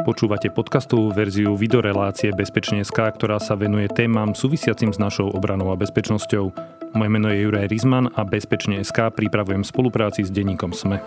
Počúvate 0.00 0.48
podcastovú 0.48 1.12
verziu 1.12 1.52
videorelácie 1.52 2.32
Bezpečne.sk, 2.32 2.96
ktorá 2.96 3.36
sa 3.36 3.52
venuje 3.52 3.84
témam 3.92 4.32
súvisiacim 4.32 4.96
s 4.96 4.98
našou 4.98 5.28
obranou 5.28 5.68
a 5.68 5.76
bezpečnosťou. 5.76 6.44
Moje 6.96 7.10
meno 7.12 7.28
je 7.28 7.44
Juraj 7.44 7.68
Rizman 7.68 8.08
a 8.16 8.24
Bezpečne.sk 8.24 9.12
pripravujem 9.12 9.60
v 9.60 9.68
spolupráci 9.68 10.24
s 10.24 10.32
denníkom 10.32 10.72
SME. 10.72 11.04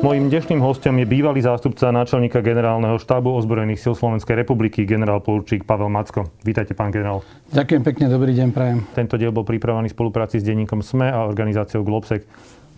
Mojím 0.00 0.32
dnešným 0.32 0.64
hostom 0.64 0.96
je 0.96 1.10
bývalý 1.10 1.44
zástupca 1.44 1.92
náčelníka 1.92 2.40
generálneho 2.40 2.96
štábu 2.96 3.34
ozbrojených 3.34 3.82
síl 3.82 3.92
Slovenskej 3.98 4.40
republiky, 4.40 4.88
generál 4.88 5.20
Polčík 5.20 5.68
Pavel 5.68 5.92
Macko. 5.92 6.32
Vítajte, 6.40 6.72
pán 6.72 6.88
generál. 6.88 7.20
Ďakujem 7.52 7.82
pekne, 7.84 8.06
dobrý 8.08 8.32
deň, 8.32 8.48
prajem. 8.54 8.78
Tento 8.94 9.20
diel 9.20 9.34
bol 9.34 9.44
pripravený 9.44 9.90
v 9.90 9.96
spolupráci 9.98 10.40
s 10.40 10.46
denníkom 10.46 10.80
SME 10.80 11.12
a 11.12 11.26
organizáciou 11.28 11.84
Globsec. 11.84 12.24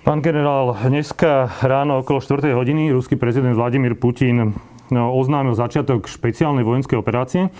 Pán 0.00 0.24
generál, 0.24 0.80
dneska 0.80 1.60
ráno 1.60 2.00
okolo 2.00 2.24
4. 2.24 2.56
hodiny 2.56 2.88
ruský 2.88 3.20
prezident 3.20 3.52
Vladimír 3.52 3.92
Putin 4.00 4.56
no, 4.88 5.12
oznámil 5.12 5.52
začiatok 5.52 6.08
špeciálnej 6.08 6.64
vojenskej 6.64 6.96
operácie. 6.96 7.52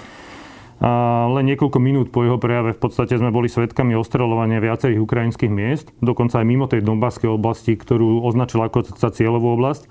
A 0.81 0.91
len 1.37 1.45
niekoľko 1.53 1.77
minút 1.77 2.09
po 2.09 2.25
jeho 2.25 2.41
prejave 2.41 2.73
v 2.73 2.81
podstate 2.81 3.21
sme 3.21 3.29
boli 3.29 3.53
svetkami 3.53 3.93
ostreľovania 3.93 4.57
viacerých 4.57 5.05
ukrajinských 5.05 5.53
miest, 5.53 5.93
dokonca 6.01 6.41
aj 6.41 6.49
mimo 6.49 6.65
tej 6.65 6.81
Donbasskej 6.81 7.29
oblasti, 7.29 7.77
ktorú 7.77 8.25
označil 8.25 8.65
ako 8.65 8.89
za 8.97 9.13
cieľovú 9.13 9.61
oblasť. 9.61 9.85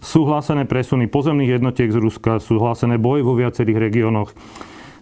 Sú 0.00 0.24
hlásené 0.24 0.64
presuny 0.64 1.04
pozemných 1.04 1.60
jednotiek 1.60 1.92
z 1.92 2.00
Ruska, 2.00 2.40
sú 2.40 2.64
hlásené 2.64 2.96
boje 2.96 3.28
vo 3.28 3.36
viacerých 3.36 3.92
regiónoch. 3.92 4.32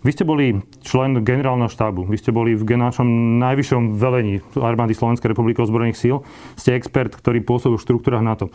Vy 0.02 0.10
ste 0.10 0.26
boli 0.26 0.58
člen 0.82 1.22
generálneho 1.22 1.70
štábu, 1.70 2.10
vy 2.10 2.18
ste 2.18 2.34
boli 2.34 2.58
v 2.58 2.66
našom 2.66 3.38
najvyššom 3.38 3.94
velení 3.94 4.42
armády 4.58 4.98
Slovenskej 4.98 5.30
republiky 5.30 5.62
ozbrojených 5.62 5.94
síl, 5.94 6.26
ste 6.58 6.74
expert, 6.74 7.14
ktorý 7.14 7.38
pôsobil 7.46 7.78
v 7.78 7.86
štruktúrach 7.86 8.26
NATO. 8.26 8.50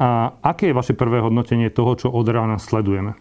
A 0.00 0.32
aké 0.40 0.72
je 0.72 0.78
vaše 0.78 0.96
prvé 0.96 1.20
hodnotenie 1.20 1.68
toho, 1.68 2.00
čo 2.00 2.08
od 2.08 2.24
rána 2.24 2.56
sledujeme? 2.56 3.12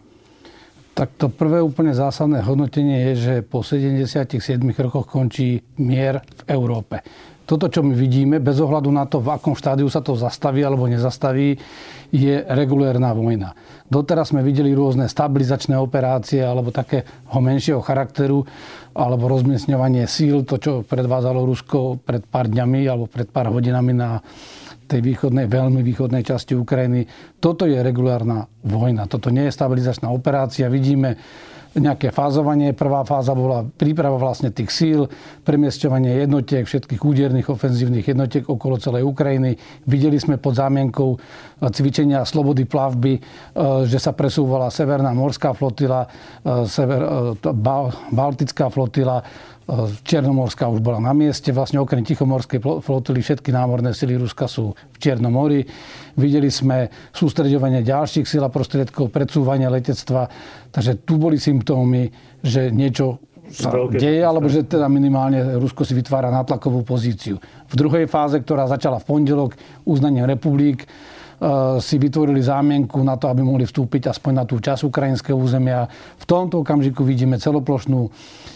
Tak 0.96 1.20
to 1.20 1.28
prvé 1.28 1.60
úplne 1.60 1.92
zásadné 1.92 2.40
hodnotenie 2.48 3.12
je, 3.12 3.14
že 3.20 3.34
po 3.44 3.60
77 3.60 4.40
rokoch 4.80 5.12
končí 5.12 5.60
mier 5.76 6.24
v 6.24 6.42
Európe 6.56 7.04
toto, 7.46 7.70
čo 7.70 7.86
my 7.86 7.94
vidíme, 7.94 8.42
bez 8.42 8.58
ohľadu 8.58 8.90
na 8.90 9.06
to, 9.06 9.22
v 9.22 9.38
akom 9.38 9.54
štádiu 9.54 9.86
sa 9.86 10.02
to 10.02 10.18
zastaví 10.18 10.66
alebo 10.66 10.90
nezastaví, 10.90 11.62
je 12.10 12.42
regulérna 12.42 13.14
vojna. 13.14 13.54
Doteraz 13.86 14.34
sme 14.34 14.42
videli 14.42 14.74
rôzne 14.74 15.06
stabilizačné 15.06 15.78
operácie 15.78 16.42
alebo 16.42 16.74
takého 16.74 17.38
menšieho 17.38 17.86
charakteru 17.86 18.42
alebo 18.98 19.30
rozmiestňovanie 19.30 20.10
síl, 20.10 20.42
to, 20.42 20.58
čo 20.58 20.72
predvádzalo 20.82 21.46
Rusko 21.46 22.02
pred 22.02 22.26
pár 22.26 22.50
dňami 22.50 22.82
alebo 22.90 23.06
pred 23.06 23.30
pár 23.30 23.54
hodinami 23.54 23.94
na 23.94 24.26
tej 24.86 25.02
východnej, 25.06 25.46
veľmi 25.46 25.82
východnej 25.86 26.26
časti 26.26 26.58
Ukrajiny. 26.58 27.06
Toto 27.38 27.66
je 27.66 27.78
regulárna 27.82 28.50
vojna. 28.66 29.06
Toto 29.06 29.30
nie 29.30 29.50
je 29.50 29.54
stabilizačná 29.54 30.10
operácia. 30.10 30.70
Vidíme 30.70 31.18
nejaké 31.76 32.12
fázovanie. 32.16 32.72
Prvá 32.72 33.04
fáza 33.04 33.36
bola 33.36 33.68
príprava 33.68 34.16
vlastne 34.16 34.52
tých 34.52 34.72
síl, 34.72 35.00
premiesťovanie 35.44 36.24
jednotiek, 36.24 36.64
všetkých 36.64 37.02
úderných 37.04 37.52
ofenzívnych 37.52 38.08
jednotiek 38.08 38.48
okolo 38.48 38.80
celej 38.80 39.04
Ukrajiny. 39.04 39.60
Videli 39.84 40.16
sme 40.16 40.40
pod 40.40 40.56
zámienkou 40.56 41.20
cvičenia 41.60 42.24
slobody 42.28 42.68
plavby, 42.68 43.14
e, 43.16 43.22
že 43.88 44.00
sa 44.00 44.12
presúvala 44.12 44.72
Severná 44.72 45.12
morská 45.16 45.56
flotila, 45.56 46.08
e, 46.44 46.68
sever, 46.68 47.02
e, 47.02 47.52
Baltická 48.12 48.68
flotila, 48.68 49.24
Černomorská 50.06 50.70
už 50.70 50.78
bola 50.86 51.02
na 51.02 51.10
mieste. 51.18 51.50
Vlastne 51.50 51.82
okrem 51.82 52.06
Tichomorskej 52.06 52.62
flotily 52.62 53.26
všetky 53.26 53.50
námorné 53.50 53.98
sily 53.98 54.14
Ruska 54.14 54.46
sú 54.46 54.78
v 54.78 54.98
Čiernom 55.02 55.34
mori. 55.34 55.66
Videli 56.14 56.54
sme 56.54 56.94
sústredovanie 57.10 57.82
ďalších 57.82 58.30
síl 58.30 58.46
a 58.46 58.54
prostriedkov, 58.54 59.10
predsúvanie 59.10 59.66
letectva. 59.66 60.30
Takže 60.70 61.02
tu 61.02 61.18
boli 61.18 61.42
symptómy, 61.42 62.14
že 62.46 62.70
niečo 62.70 63.18
sa 63.50 63.70
Veľké 63.70 64.02
deje, 64.02 64.22
alebo 64.26 64.50
že 64.50 64.66
teda 64.66 64.90
minimálne 64.90 65.62
Rusko 65.62 65.86
si 65.86 65.94
vytvára 65.94 66.34
natlakovú 66.34 66.82
pozíciu. 66.82 67.38
V 67.70 67.74
druhej 67.78 68.10
fáze, 68.10 68.42
ktorá 68.42 68.66
začala 68.66 68.98
v 69.02 69.06
pondelok 69.06 69.54
uznaním 69.86 70.26
republik, 70.26 70.90
si 71.84 71.96
vytvorili 72.00 72.40
zámienku 72.40 73.04
na 73.04 73.20
to, 73.20 73.28
aby 73.28 73.44
mohli 73.44 73.68
vstúpiť 73.68 74.08
aspoň 74.08 74.32
na 74.32 74.44
tú 74.48 74.56
časť 74.58 74.88
ukrajinského 74.88 75.36
územia. 75.36 75.84
V 76.16 76.26
tomto 76.26 76.64
okamžiku 76.64 77.04
vidíme 77.04 77.36
celoplošnú 77.36 78.08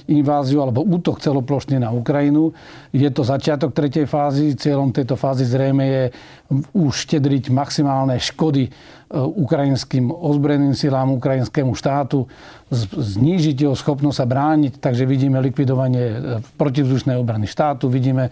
inváziu 0.10 0.64
alebo 0.64 0.82
útok 0.82 1.22
celoplošný 1.22 1.78
na 1.78 1.94
Ukrajinu. 1.94 2.56
Je 2.96 3.10
to 3.14 3.22
začiatok 3.22 3.76
tretej 3.76 4.10
fázy. 4.10 4.58
Cieľom 4.58 4.90
tejto 4.90 5.20
fázy 5.20 5.46
zrejme 5.46 5.84
je 5.86 6.04
už 6.74 6.94
štedriť 7.06 7.54
maximálne 7.54 8.18
škody 8.18 8.72
Eh, 9.10 9.18
ukrajinským 9.18 10.14
ozbrojeným 10.14 10.78
silám, 10.78 11.18
ukrajinskému 11.18 11.74
štátu, 11.74 12.30
znížiť 12.94 13.66
jeho 13.66 13.74
schopnosť 13.74 14.22
sa 14.22 14.30
brániť. 14.30 14.78
Takže 14.78 15.10
vidíme 15.10 15.42
likvidovanie 15.42 16.06
eh, 16.06 16.18
protivzdušnej 16.62 17.18
obrany 17.18 17.50
štátu, 17.50 17.90
vidíme 17.90 18.30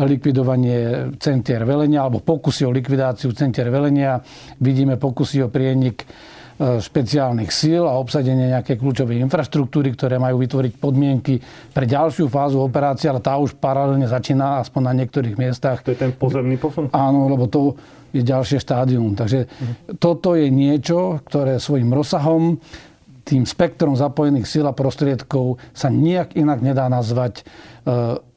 likvidovanie 0.00 1.12
centier 1.20 1.68
velenia 1.68 2.08
alebo 2.08 2.24
pokusy 2.24 2.64
o 2.64 2.72
likvidáciu 2.72 3.36
centier 3.36 3.68
velenia, 3.68 3.83
vidíme 4.62 4.96
pokusy 4.96 5.44
o 5.44 5.48
prienik 5.52 6.04
eh, 6.04 6.78
špeciálnych 6.80 7.50
síl 7.50 7.84
a 7.84 7.98
obsadenie 7.98 8.54
nejakej 8.54 8.78
kľúčovej 8.78 9.18
infraštruktúry, 9.26 9.92
ktoré 9.92 10.16
majú 10.16 10.40
vytvoriť 10.40 10.72
podmienky 10.78 11.42
pre 11.74 11.84
ďalšiu 11.84 12.30
fázu 12.30 12.62
operácie, 12.62 13.10
ale 13.10 13.20
tá 13.20 13.34
už 13.36 13.58
paralelne 13.58 14.06
začína 14.06 14.62
aspoň 14.64 14.82
na 14.88 14.92
niektorých 15.04 15.36
miestach. 15.36 15.82
To 15.84 15.92
je 15.92 15.98
ten 15.98 16.14
pozemný 16.14 16.56
posun? 16.56 16.88
Áno, 16.94 17.26
lebo 17.26 17.50
to 17.50 17.74
je 18.14 18.22
ďalšie 18.22 18.62
štádium. 18.62 19.18
Takže 19.18 19.50
toto 19.98 20.38
je 20.38 20.46
niečo, 20.46 21.18
ktoré 21.26 21.58
svojim 21.58 21.90
rozsahom, 21.90 22.62
tým 23.24 23.48
spektrom 23.48 23.96
zapojených 23.96 24.46
síl 24.46 24.68
a 24.68 24.76
prostriedkov 24.76 25.56
sa 25.72 25.88
nejak 25.88 26.36
inak 26.36 26.60
nedá 26.60 26.86
nazvať 26.92 27.40
e, 27.40 27.42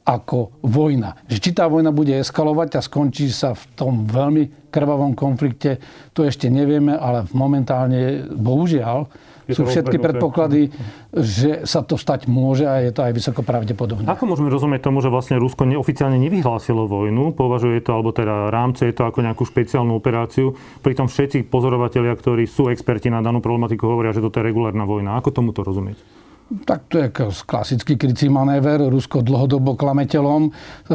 ako 0.08 0.64
vojna. 0.64 1.20
Že 1.28 1.36
či 1.36 1.50
tá 1.52 1.68
vojna 1.68 1.92
bude 1.92 2.16
eskalovať 2.16 2.80
a 2.80 2.80
skončí 2.80 3.28
sa 3.28 3.52
v 3.52 3.64
tom 3.76 4.08
veľmi 4.08 4.72
krvavom 4.72 5.12
konflikte, 5.12 5.76
to 6.16 6.24
ešte 6.24 6.48
nevieme, 6.48 6.96
ale 6.96 7.28
momentálne, 7.36 8.24
bohužiaľ, 8.32 9.04
sú 9.48 9.64
všetky 9.64 9.96
predpoklady, 9.96 10.68
že 11.16 11.64
sa 11.64 11.80
to 11.80 11.96
stať 11.96 12.28
môže 12.28 12.68
a 12.68 12.84
je 12.84 12.92
to 12.92 13.00
aj 13.00 13.16
vysoko 13.16 13.40
pravdepodobné. 13.40 14.04
Ako 14.04 14.28
môžeme 14.28 14.52
rozumieť 14.52 14.84
tomu, 14.84 15.00
že 15.00 15.08
vlastne 15.08 15.40
Rusko 15.40 15.64
neoficiálne 15.64 16.20
nevyhlásilo 16.20 16.84
vojnu, 16.84 17.32
považuje 17.32 17.80
to, 17.80 17.96
alebo 17.96 18.12
teda 18.12 18.52
rámce 18.52 18.84
je 18.84 18.92
to 18.92 19.08
ako 19.08 19.24
nejakú 19.24 19.48
špeciálnu 19.48 19.96
operáciu, 19.96 20.52
pritom 20.84 21.08
všetci 21.08 21.48
pozorovatelia, 21.48 22.12
ktorí 22.12 22.44
sú 22.44 22.68
experti 22.68 23.08
na 23.08 23.24
danú 23.24 23.40
problematiku, 23.40 23.88
hovoria, 23.88 24.12
že 24.12 24.20
toto 24.20 24.36
je 24.36 24.52
regulárna 24.52 24.84
vojna. 24.84 25.16
Ako 25.16 25.32
tomuto 25.32 25.64
rozumieť? 25.64 25.96
Tak 26.48 26.88
to 26.88 26.96
je 27.04 27.12
klasický 27.44 28.00
krycí 28.00 28.32
manéver. 28.32 28.80
Rusko 28.80 29.20
dlhodobo 29.20 29.76
klameteľom 29.76 30.48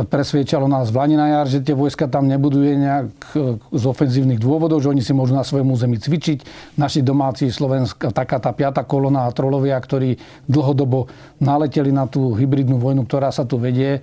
presviečalo 0.10 0.66
nás 0.66 0.90
v 0.90 0.98
Lani 0.98 1.14
na 1.14 1.30
jar, 1.30 1.46
že 1.46 1.62
tie 1.62 1.78
vojska 1.78 2.10
tam 2.10 2.26
nebuduje 2.26 2.74
nejak 2.74 3.14
e, 3.38 3.62
z 3.62 3.84
ofenzívnych 3.86 4.42
dôvodov, 4.42 4.82
že 4.82 4.90
oni 4.90 5.06
si 5.06 5.14
môžu 5.14 5.38
na 5.38 5.46
svojom 5.46 5.70
území 5.70 6.02
cvičiť. 6.02 6.42
Naši 6.82 7.06
domáci 7.06 7.54
Slovenska, 7.54 8.10
taká 8.10 8.42
tá 8.42 8.50
piata 8.50 8.82
kolona 8.82 9.30
a 9.30 9.36
trolovia, 9.36 9.78
ktorí 9.78 10.18
dlhodobo 10.50 11.06
naleteli 11.38 11.94
na 11.94 12.10
tú 12.10 12.34
hybridnú 12.34 12.82
vojnu, 12.82 13.06
ktorá 13.06 13.30
sa 13.30 13.46
tu 13.46 13.62
vedie, 13.62 14.02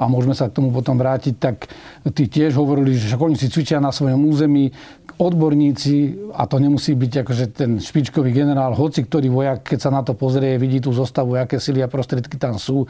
a 0.00 0.08
môžeme 0.08 0.32
sa 0.32 0.48
k 0.48 0.56
tomu 0.56 0.72
potom 0.72 0.96
vrátiť, 0.96 1.34
tak 1.36 1.68
tí 2.16 2.24
tiež 2.24 2.56
hovorili, 2.56 2.96
že 2.96 3.20
oni 3.20 3.36
si 3.36 3.52
cvičia 3.52 3.84
na 3.84 3.92
svojom 3.92 4.24
území, 4.24 4.72
odborníci, 5.20 6.16
a 6.32 6.48
to 6.48 6.56
nemusí 6.56 6.96
byť 6.96 7.12
akože 7.20 7.44
ten 7.52 7.76
špičkový 7.76 8.32
generál, 8.32 8.72
hoci 8.72 9.04
ktorý 9.04 9.28
vojak, 9.28 9.68
keď 9.68 9.78
sa 9.78 9.90
na 9.92 10.00
to 10.00 10.16
pozrie, 10.16 10.56
vidí 10.56 10.80
tú 10.80 10.96
zostavu, 10.96 11.36
aké 11.36 11.60
sily 11.60 11.84
a 11.84 11.92
prostriedky 11.92 12.40
tam 12.40 12.56
sú, 12.56 12.88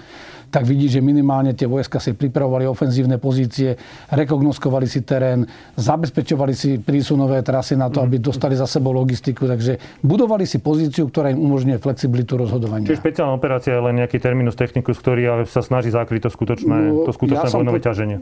tak 0.51 0.67
vidí, 0.67 0.91
že 0.91 0.99
minimálne 0.99 1.55
tie 1.55 1.71
vojska 1.71 2.03
si 2.03 2.13
pripravovali 2.13 2.67
ofenzívne 2.67 3.23
pozície, 3.23 3.79
rekognoskovali 4.11 4.87
si 4.91 5.07
terén, 5.07 5.47
zabezpečovali 5.79 6.53
si 6.53 6.83
prísunové 6.83 7.41
trasy 7.47 7.79
na 7.79 7.87
to, 7.89 8.03
aby 8.03 8.19
mhm. 8.19 8.25
dostali 8.27 8.55
za 8.59 8.67
sebou 8.67 8.91
logistiku. 8.91 9.47
Takže 9.47 10.03
budovali 10.03 10.45
si 10.45 10.59
pozíciu, 10.59 11.07
ktorá 11.09 11.31
im 11.31 11.39
umožňuje 11.39 11.79
flexibilitu 11.79 12.35
rozhodovania. 12.35 12.91
Čiže 12.91 13.01
špeciálna 13.01 13.33
operácia 13.33 13.79
je 13.79 13.83
len 13.83 13.95
nejaký 14.03 14.19
terminus 14.19 14.59
technicus, 14.59 14.99
ktorý 14.99 15.47
sa 15.47 15.63
snaží 15.63 15.95
zakryť 15.95 16.27
to 16.27 16.31
skutočné, 16.35 16.77
no, 16.91 17.07
to 17.07 17.13
skutočné 17.15 17.47
ja 17.47 17.55
vojnové 17.55 17.81
po... 17.81 17.87
ťaženie. 17.87 18.17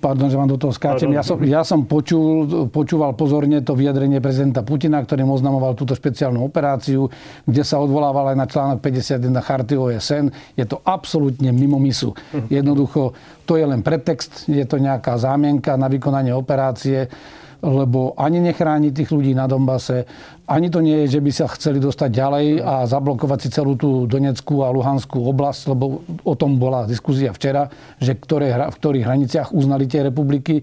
Pardon, 0.00 0.26
že 0.32 0.36
vám 0.40 0.48
do 0.48 0.58
toho 0.58 0.72
skáčem. 0.72 1.12
Ja 1.12 1.20
som, 1.20 1.36
ja 1.44 1.62
som 1.62 1.84
počul, 1.84 2.68
počúval 2.72 3.12
pozorne 3.12 3.60
to 3.60 3.76
vyjadrenie 3.76 4.24
prezidenta 4.24 4.64
Putina, 4.64 5.04
ktorým 5.04 5.28
oznamoval 5.28 5.76
túto 5.76 5.92
špeciálnu 5.92 6.40
operáciu, 6.40 7.10
kde 7.44 7.62
sa 7.66 7.76
odvolával 7.82 8.32
aj 8.32 8.36
na 8.38 8.46
článok 8.48 8.78
51 8.80 9.28
charty 9.44 9.74
OSN. 9.76 10.24
Je 10.56 10.64
to 10.64 10.80
absolútne 10.86 11.50
mimo 11.58 11.82
misu. 11.82 12.14
Jednoducho, 12.46 13.12
to 13.42 13.58
je 13.58 13.66
len 13.66 13.82
pretext, 13.82 14.46
je 14.46 14.62
to 14.62 14.78
nejaká 14.78 15.18
zámienka 15.18 15.74
na 15.74 15.90
vykonanie 15.90 16.30
operácie, 16.30 17.10
lebo 17.58 18.14
ani 18.14 18.38
nechráni 18.38 18.94
tých 18.94 19.10
ľudí 19.10 19.34
na 19.34 19.50
Dombase, 19.50 20.06
ani 20.46 20.70
to 20.70 20.78
nie 20.78 21.04
je, 21.04 21.18
že 21.18 21.20
by 21.20 21.30
sa 21.34 21.46
chceli 21.50 21.82
dostať 21.82 22.10
ďalej 22.14 22.46
a 22.62 22.86
zablokovať 22.86 23.38
si 23.42 23.48
celú 23.50 23.74
tú 23.74 24.06
Donetskú 24.06 24.62
a 24.62 24.70
Luhanskú 24.70 25.26
oblasť, 25.26 25.74
lebo 25.74 26.06
o 26.22 26.34
tom 26.38 26.56
bola 26.56 26.86
diskuzia 26.86 27.34
včera, 27.34 27.66
že 27.98 28.14
ktoré, 28.14 28.54
v 28.54 28.78
ktorých 28.78 29.04
hraniciach 29.04 29.48
uznali 29.50 29.90
tie 29.90 30.06
republiky. 30.06 30.62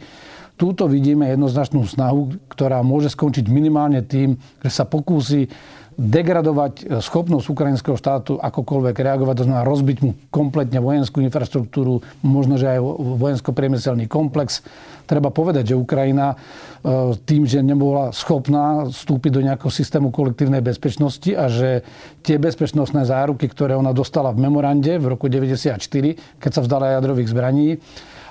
Túto 0.55 0.87
vidíme 0.87 1.27
jednoznačnú 1.35 1.83
snahu, 1.83 2.39
ktorá 2.47 2.79
môže 2.79 3.11
skončiť 3.11 3.51
minimálne 3.51 3.99
tým, 3.99 4.39
že 4.63 4.71
sa 4.71 4.87
pokúsi 4.87 5.51
degradovať 5.95 6.99
schopnosť 6.99 7.47
ukrajinského 7.47 7.95
štátu 7.95 8.35
akokoľvek 8.35 8.95
reagovať, 8.99 9.35
to 9.39 9.45
znamená 9.47 9.63
rozbiť 9.63 9.97
mu 10.03 10.11
kompletne 10.27 10.83
vojenskú 10.83 11.23
infraštruktúru, 11.23 12.03
možno, 12.19 12.59
že 12.59 12.67
aj 12.67 12.79
vojensko-priemyselný 13.15 14.11
komplex. 14.11 14.59
Treba 15.07 15.31
povedať, 15.31 15.71
že 15.71 15.79
Ukrajina 15.79 16.35
e, 16.35 17.15
tým, 17.15 17.47
že 17.47 17.63
nebola 17.63 18.11
schopná 18.11 18.91
vstúpiť 18.91 19.31
do 19.31 19.41
nejakého 19.47 19.71
systému 19.71 20.11
kolektívnej 20.11 20.59
bezpečnosti 20.59 21.31
a 21.31 21.47
že 21.47 21.87
tie 22.27 22.35
bezpečnostné 22.35 23.07
záruky, 23.07 23.47
ktoré 23.47 23.79
ona 23.79 23.95
dostala 23.95 24.35
v 24.35 24.43
memorande 24.43 24.99
v 24.99 25.15
roku 25.15 25.31
1994, 25.31 26.43
keď 26.43 26.51
sa 26.51 26.61
vzdala 26.63 26.99
jadrových 26.99 27.31
zbraní, 27.31 27.79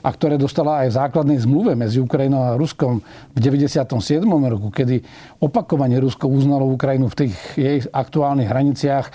a 0.05 0.09
ktoré 0.13 0.37
dostala 0.37 0.85
aj 0.85 0.93
v 0.93 0.99
základnej 1.01 1.39
zmluve 1.41 1.73
medzi 1.73 1.97
Ukrajinou 1.97 2.45
a 2.45 2.61
Ruskom 2.61 3.01
v 3.33 3.39
97. 3.41 3.89
roku, 4.29 4.69
kedy 4.69 5.01
opakovane 5.41 5.97
Rusko 5.97 6.29
uznalo 6.29 6.69
Ukrajinu 6.69 7.09
v 7.09 7.25
tých 7.25 7.35
jej 7.57 7.81
aktuálnych 7.89 8.53
hraniciach 8.53 9.07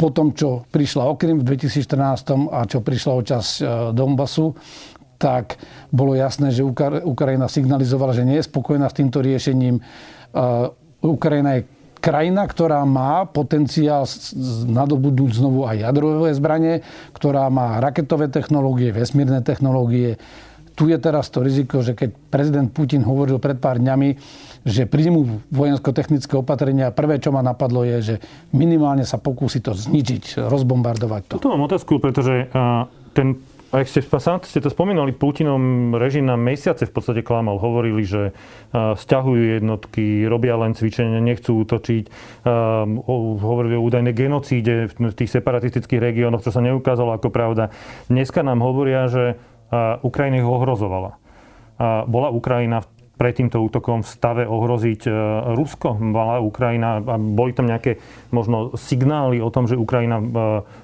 po 0.00 0.08
tom, 0.08 0.32
čo 0.32 0.64
prišla 0.72 1.04
o 1.04 1.20
Krym 1.20 1.44
v 1.44 1.52
2014 1.52 2.48
a 2.48 2.64
čo 2.64 2.80
prišla 2.80 3.12
o 3.12 3.22
čas 3.22 3.60
e, 3.60 3.92
Donbasu, 3.92 4.56
tak 5.20 5.60
bolo 5.92 6.16
jasné, 6.18 6.50
že 6.50 6.66
Ukrajina 7.06 7.46
signalizovala, 7.46 8.16
že 8.16 8.26
nie 8.26 8.40
je 8.40 8.48
spokojná 8.48 8.90
s 8.90 8.98
týmto 8.98 9.22
riešením. 9.22 9.78
E, 9.78 9.82
Ukrajina 11.04 11.60
je 11.60 11.68
krajina, 12.02 12.50
ktorá 12.50 12.82
má 12.82 13.30
potenciál 13.30 14.02
nadobudnúť 14.66 15.38
znovu 15.38 15.70
aj 15.70 15.86
jadrové 15.86 16.34
zbranie, 16.34 16.82
ktorá 17.14 17.46
má 17.46 17.78
raketové 17.78 18.26
technológie, 18.26 18.90
vesmírne 18.90 19.38
technológie. 19.46 20.18
Tu 20.74 20.90
je 20.90 20.98
teraz 20.98 21.30
to 21.30 21.44
riziko, 21.44 21.84
že 21.84 21.94
keď 21.94 22.10
prezident 22.32 22.68
Putin 22.74 23.06
hovoril 23.06 23.38
pred 23.38 23.60
pár 23.60 23.78
dňami, 23.78 24.18
že 24.66 24.88
príjmu 24.88 25.52
vojensko-technické 25.52 26.32
opatrenia, 26.34 26.90
prvé, 26.90 27.20
čo 27.22 27.30
ma 27.30 27.44
napadlo, 27.44 27.86
je, 27.86 27.96
že 28.02 28.14
minimálne 28.56 29.04
sa 29.06 29.20
pokúsi 29.20 29.60
to 29.62 29.76
zničiť, 29.76 30.42
rozbombardovať 30.48 31.22
to. 31.28 31.34
Tu 31.38 31.50
mám 31.52 31.68
otázku, 31.68 32.00
pretože 32.00 32.48
ten 33.12 33.36
ak 33.72 33.88
ste, 33.88 34.04
ste 34.04 34.60
to 34.60 34.68
spomínali, 34.68 35.16
Putinom 35.16 35.96
režim 35.96 36.28
na 36.28 36.36
mesiace 36.36 36.84
v 36.84 36.92
podstate 36.92 37.24
klamal. 37.24 37.56
Hovorili, 37.56 38.04
že 38.04 38.36
stiahujú 38.72 39.56
jednotky, 39.56 40.28
robia 40.28 40.60
len 40.60 40.76
cvičenia, 40.76 41.24
nechcú 41.24 41.64
útočiť. 41.64 42.04
Hovorili 43.40 43.74
o 43.80 43.84
údajnej 43.88 44.12
genocíde 44.12 44.92
v 44.92 45.16
tých 45.16 45.32
separatistických 45.32 46.04
regiónoch, 46.04 46.44
čo 46.44 46.52
sa 46.52 46.60
neukázalo 46.60 47.16
ako 47.16 47.32
pravda. 47.32 47.72
Dneska 48.12 48.44
nám 48.44 48.60
hovoria, 48.60 49.08
že 49.08 49.40
Ukrajina 50.04 50.44
ich 50.44 50.46
ohrozovala. 50.46 51.16
Bola 52.06 52.28
Ukrajina 52.28 52.84
pred 53.16 53.36
týmto 53.36 53.60
útokom 53.60 54.02
v 54.02 54.08
stave 54.08 54.42
ohroziť 54.48 55.00
e, 55.06 55.10
Rusko? 55.54 56.00
Mala 56.00 56.40
Ukrajina, 56.40 56.98
boli 57.18 57.52
tam 57.52 57.68
nejaké 57.68 58.00
možno 58.32 58.74
signály 58.74 59.38
o 59.38 59.52
tom, 59.52 59.68
že 59.68 59.78
Ukrajina 59.78 60.18
e, 60.18 60.24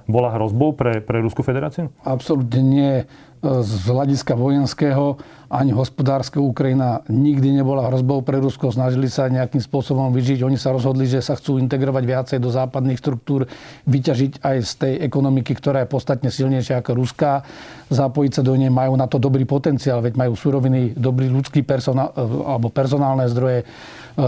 bola 0.06 0.28
hrozbou 0.36 0.76
pre, 0.76 1.00
pre 1.00 1.25
Ruskú 1.25 1.42
federáciu? 1.42 1.88
Absolutne 2.04 2.60
nie 2.60 2.94
z 3.43 3.73
hľadiska 3.87 4.35
vojenského 4.35 5.19
ani 5.49 5.73
hospodárskeho 5.73 6.44
Ukrajina 6.44 7.00
nikdy 7.08 7.56
nebola 7.56 7.88
hrozbou 7.88 8.20
pre 8.20 8.37
Rusko. 8.37 8.69
Snažili 8.69 9.08
sa 9.08 9.32
nejakým 9.32 9.64
spôsobom 9.64 10.12
vyžiť. 10.12 10.44
Oni 10.44 10.61
sa 10.61 10.76
rozhodli, 10.76 11.08
že 11.08 11.25
sa 11.25 11.40
chcú 11.40 11.56
integrovať 11.56 12.05
viacej 12.05 12.38
do 12.38 12.52
západných 12.52 13.00
štruktúr, 13.00 13.49
vyťažiť 13.88 14.44
aj 14.44 14.56
z 14.61 14.73
tej 14.76 14.94
ekonomiky, 15.08 15.56
ktorá 15.56 15.88
je 15.88 15.88
podstatne 15.88 16.29
silnejšia 16.29 16.85
ako 16.85 17.00
ruská, 17.00 17.49
zapojiť 17.88 18.32
sa 18.37 18.43
do 18.44 18.52
nej. 18.61 18.69
Majú 18.69 19.00
na 19.00 19.08
to 19.08 19.17
dobrý 19.17 19.49
potenciál, 19.49 20.05
veď 20.05 20.20
majú 20.20 20.37
suroviny, 20.37 20.93
dobrý 20.93 21.32
ľudský 21.32 21.64
personál, 21.64 22.12
alebo 22.44 22.69
personálne 22.69 23.25
zdroje, 23.32 23.64
e, 23.64 23.67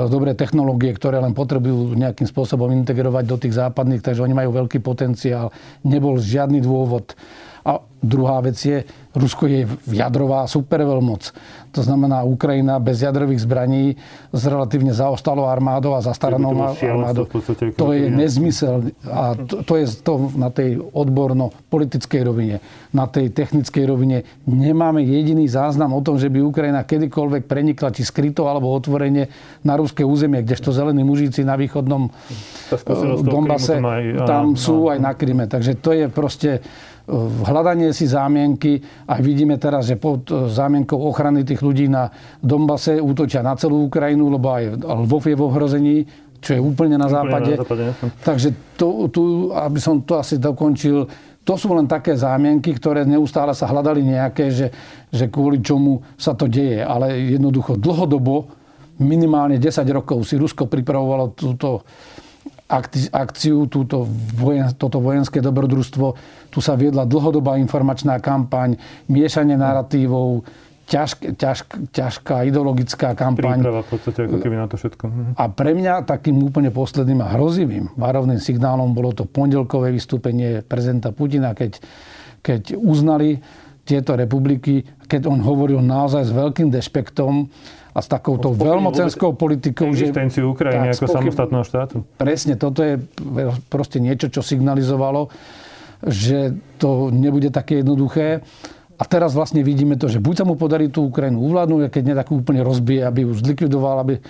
dobré 0.08 0.32
technológie, 0.32 0.96
ktoré 0.96 1.20
len 1.20 1.36
potrebujú 1.36 2.00
nejakým 2.00 2.32
spôsobom 2.32 2.72
integrovať 2.80 3.24
do 3.28 3.36
tých 3.36 3.60
západných, 3.60 4.00
takže 4.00 4.24
oni 4.24 4.32
majú 4.32 4.56
veľký 4.56 4.80
potenciál. 4.80 5.52
Nebol 5.84 6.16
žiadny 6.16 6.64
dôvod 6.64 7.12
a 7.64 7.80
druhá 8.00 8.40
vec 8.40 8.56
je, 8.56 8.84
Rusko 9.10 9.50
je 9.50 9.66
jadrová 9.90 10.46
superveľmoc. 10.46 11.34
To 11.74 11.82
znamená, 11.82 12.22
Ukrajina 12.22 12.78
bez 12.78 13.02
jadrových 13.02 13.42
zbraní 13.42 13.98
s 14.30 14.42
relatívne 14.46 14.94
zaostalou 14.94 15.50
armádou 15.50 15.94
a 15.94 16.00
zastaranou 16.00 16.54
armádou. 16.72 17.26
To 17.76 17.90
je 17.90 18.06
nezmysel. 18.10 18.94
A 19.06 19.34
to, 19.34 19.66
to 19.66 19.74
je 19.76 19.86
to 20.00 20.30
na 20.38 20.50
tej 20.50 20.78
odborno-politickej 20.80 22.22
rovine. 22.22 22.56
Na 22.94 23.06
tej 23.10 23.34
technickej 23.34 23.84
rovine 23.86 24.22
nemáme 24.46 25.02
jediný 25.02 25.46
záznam 25.46 25.94
o 25.94 26.00
tom, 26.02 26.18
že 26.18 26.30
by 26.30 26.42
Ukrajina 26.42 26.86
kedykoľvek 26.86 27.46
prenikla, 27.46 27.94
či 27.94 28.06
skryto 28.06 28.46
alebo 28.46 28.70
otvorene 28.70 29.30
na 29.66 29.74
ruské 29.74 30.06
územie, 30.06 30.42
kdežto 30.42 30.70
zelení 30.74 31.02
mužíci 31.02 31.42
na 31.46 31.58
východnom 31.58 32.10
Donbase, 33.26 33.82
tam 34.22 34.54
sú 34.54 34.90
aj 34.90 34.98
na 35.02 35.12
Kryme. 35.18 35.50
Takže 35.50 35.78
to 35.78 35.90
je 35.94 36.06
proste 36.06 36.62
hľadanie 37.44 37.90
si 37.90 38.06
zámienky. 38.06 38.80
A 39.10 39.18
vidíme 39.18 39.58
teraz, 39.58 39.90
že 39.90 39.98
pod 39.98 40.30
e, 40.30 40.48
zámienkou 40.48 40.96
ochrany 40.96 41.42
tých 41.42 41.60
ľudí 41.60 41.90
na 41.90 42.08
Dombase 42.40 43.02
útočia 43.02 43.42
na 43.42 43.58
celú 43.58 43.90
Ukrajinu, 43.90 44.30
lebo 44.30 44.46
aj 44.54 44.64
Lvov 44.80 45.26
je 45.26 45.36
v 45.36 45.42
ohrození, 45.42 45.96
čo 46.40 46.56
je 46.56 46.60
úplne 46.62 46.96
na 46.96 47.10
západe. 47.10 47.58
Na 47.58 47.62
západe 47.62 47.84
Takže 48.24 48.48
to, 48.78 49.10
tu, 49.12 49.52
aby 49.52 49.78
som 49.82 50.00
to 50.00 50.16
asi 50.16 50.40
dokončil, 50.40 51.04
to 51.40 51.54
sú 51.56 51.72
len 51.72 51.88
také 51.88 52.14
zámienky, 52.14 52.76
ktoré 52.76 53.02
neustále 53.02 53.56
sa 53.56 53.66
hľadali 53.66 54.04
nejaké, 54.04 54.52
že, 54.52 54.68
že 55.10 55.26
kvôli 55.26 55.64
čomu 55.64 56.04
sa 56.14 56.36
to 56.36 56.46
deje. 56.46 56.84
Ale 56.84 57.36
jednoducho 57.36 57.80
dlhodobo, 57.80 58.60
minimálne 59.00 59.56
10 59.56 59.80
rokov 59.90 60.28
si 60.28 60.36
Rusko 60.36 60.68
pripravovalo 60.68 61.32
túto 61.32 61.82
akciu, 63.10 63.66
túto 63.66 64.06
vojen, 64.38 64.70
toto 64.78 65.02
vojenské 65.02 65.42
dobrodružstvo. 65.42 66.06
Tu 66.54 66.58
sa 66.62 66.78
viedla 66.78 67.02
dlhodobá 67.02 67.58
informačná 67.58 68.22
kampaň, 68.22 68.78
miešanie 69.10 69.58
narratívov, 69.58 70.46
ťažk, 70.90 71.38
ťažk, 71.38 71.66
ťažká 71.94 72.36
ideologická 72.50 73.14
kampaň. 73.14 73.62
Príprava 73.62 73.82
v 73.86 73.88
podstate 73.94 74.18
ako 74.26 74.36
keby 74.42 74.56
na 74.58 74.66
to 74.66 74.76
všetko. 74.78 75.04
Mhm. 75.06 75.22
A 75.38 75.44
pre 75.50 75.70
mňa 75.74 75.94
takým 76.06 76.36
úplne 76.42 76.74
posledným 76.74 77.22
a 77.22 77.28
hrozivým 77.38 77.94
varovným 77.94 78.42
signálom 78.42 78.90
bolo 78.90 79.14
to 79.14 79.26
pondelkové 79.26 79.94
vystúpenie 79.94 80.66
prezidenta 80.66 81.14
Putina, 81.14 81.54
keď, 81.54 81.78
keď 82.42 82.74
uznali 82.74 83.38
tieto 83.90 84.14
republiky, 84.14 84.86
keď 85.10 85.26
on 85.26 85.42
hovoril 85.42 85.82
naozaj 85.82 86.30
s 86.30 86.32
veľkým 86.32 86.70
dešpektom 86.70 87.50
a 87.90 87.98
s 87.98 88.06
takouto 88.06 88.54
veľmocenskou 88.54 89.34
politikou. 89.34 89.90
Existenciu 89.90 90.54
Ukrajiny 90.54 90.94
ako 90.94 91.10
samostatného 91.10 91.64
štátu. 91.66 92.06
Presne, 92.14 92.54
toto 92.54 92.86
je 92.86 93.02
proste 93.66 93.98
niečo, 93.98 94.30
čo 94.30 94.46
signalizovalo, 94.46 95.26
že 96.06 96.54
to 96.78 97.10
nebude 97.10 97.50
také 97.50 97.82
jednoduché. 97.82 98.46
A 99.00 99.04
teraz 99.08 99.32
vlastne 99.32 99.64
vidíme 99.64 99.96
to, 99.96 100.12
že 100.12 100.20
buď 100.20 100.34
sa 100.38 100.44
mu 100.44 100.60
podarí 100.60 100.92
tú 100.92 101.08
Ukrajinu 101.08 101.40
uvládnuť, 101.50 101.88
keď 101.88 102.02
nie 102.04 102.14
tak 102.14 102.28
úplne 102.30 102.60
rozbije, 102.60 103.02
aby 103.08 103.24
ju 103.24 103.32
zlikvidoval, 103.32 104.04
aby, 104.04 104.20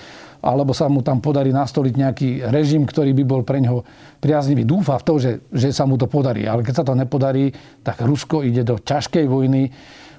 alebo 0.41 0.73
sa 0.73 0.89
mu 0.89 1.05
tam 1.05 1.21
podarí 1.21 1.53
nastoliť 1.53 1.95
nejaký 1.97 2.29
režim, 2.49 2.89
ktorý 2.89 3.13
by 3.13 3.25
bol 3.25 3.43
pre 3.45 3.61
ňoho 3.61 3.85
priaznivý. 4.21 4.65
Dúfa 4.65 4.97
v 5.01 5.05
to, 5.07 5.15
že, 5.21 5.33
že 5.53 5.69
sa 5.73 5.85
mu 5.85 6.01
to 6.01 6.09
podarí. 6.09 6.49
Ale 6.49 6.65
keď 6.65 6.75
sa 6.81 6.85
to 6.85 6.97
nepodarí, 6.97 7.53
tak 7.85 8.01
Rusko 8.01 8.45
ide 8.45 8.65
do 8.65 8.81
ťažkej 8.81 9.25
vojny, 9.29 9.73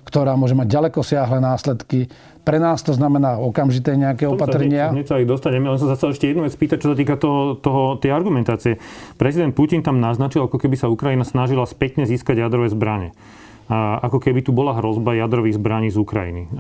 ktorá 0.05 0.33
môže 0.33 0.57
mať 0.57 0.67
ďaleko 0.69 1.05
siahle 1.05 1.37
následky 1.37 2.09
pre 2.41 2.57
nás 2.57 2.81
to 2.81 2.97
znamená 2.97 3.37
okamžité 3.37 3.93
nejaké 3.93 4.25
opatrenia. 4.25 4.89
Hneď 4.89 5.07
sa 5.07 5.21
ich 5.21 5.29
dostaneme, 5.29 5.69
ale 5.69 5.77
som 5.77 5.85
sa 5.85 5.95
chcel 5.97 6.17
ešte 6.17 6.33
jednu 6.33 6.41
vec 6.49 6.53
spýtať, 6.57 6.81
čo 6.81 6.89
sa 6.93 6.97
týka 6.97 7.15
toho, 7.21 7.53
toho, 7.61 8.01
tej 8.01 8.09
argumentácie. 8.09 8.81
Prezident 9.21 9.53
Putin 9.53 9.85
tam 9.85 10.01
naznačil, 10.01 10.49
ako 10.49 10.57
keby 10.57 10.73
sa 10.73 10.89
Ukrajina 10.89 11.21
snažila 11.21 11.69
spätne 11.69 12.09
získať 12.09 12.41
jadrové 12.41 12.73
zbranie 12.73 13.13
ako 13.69 14.17
keby 14.19 14.43
tu 14.43 14.51
bola 14.51 14.75
hrozba 14.75 15.15
jadrových 15.15 15.55
zbraní 15.55 15.93
z 15.93 15.97
Ukrajiny. 16.01 16.51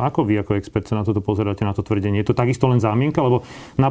Ako 0.00 0.24
vy 0.24 0.40
ako 0.40 0.56
expert 0.56 0.88
sa 0.88 0.96
na 0.96 1.04
toto 1.04 1.20
pozeráte, 1.20 1.66
na 1.66 1.76
to 1.76 1.84
tvrdenie? 1.84 2.20
Je 2.24 2.32
to 2.32 2.36
takisto 2.36 2.70
len 2.70 2.80
zámienka? 2.80 3.20
Lebo 3.20 3.44
na, 3.76 3.90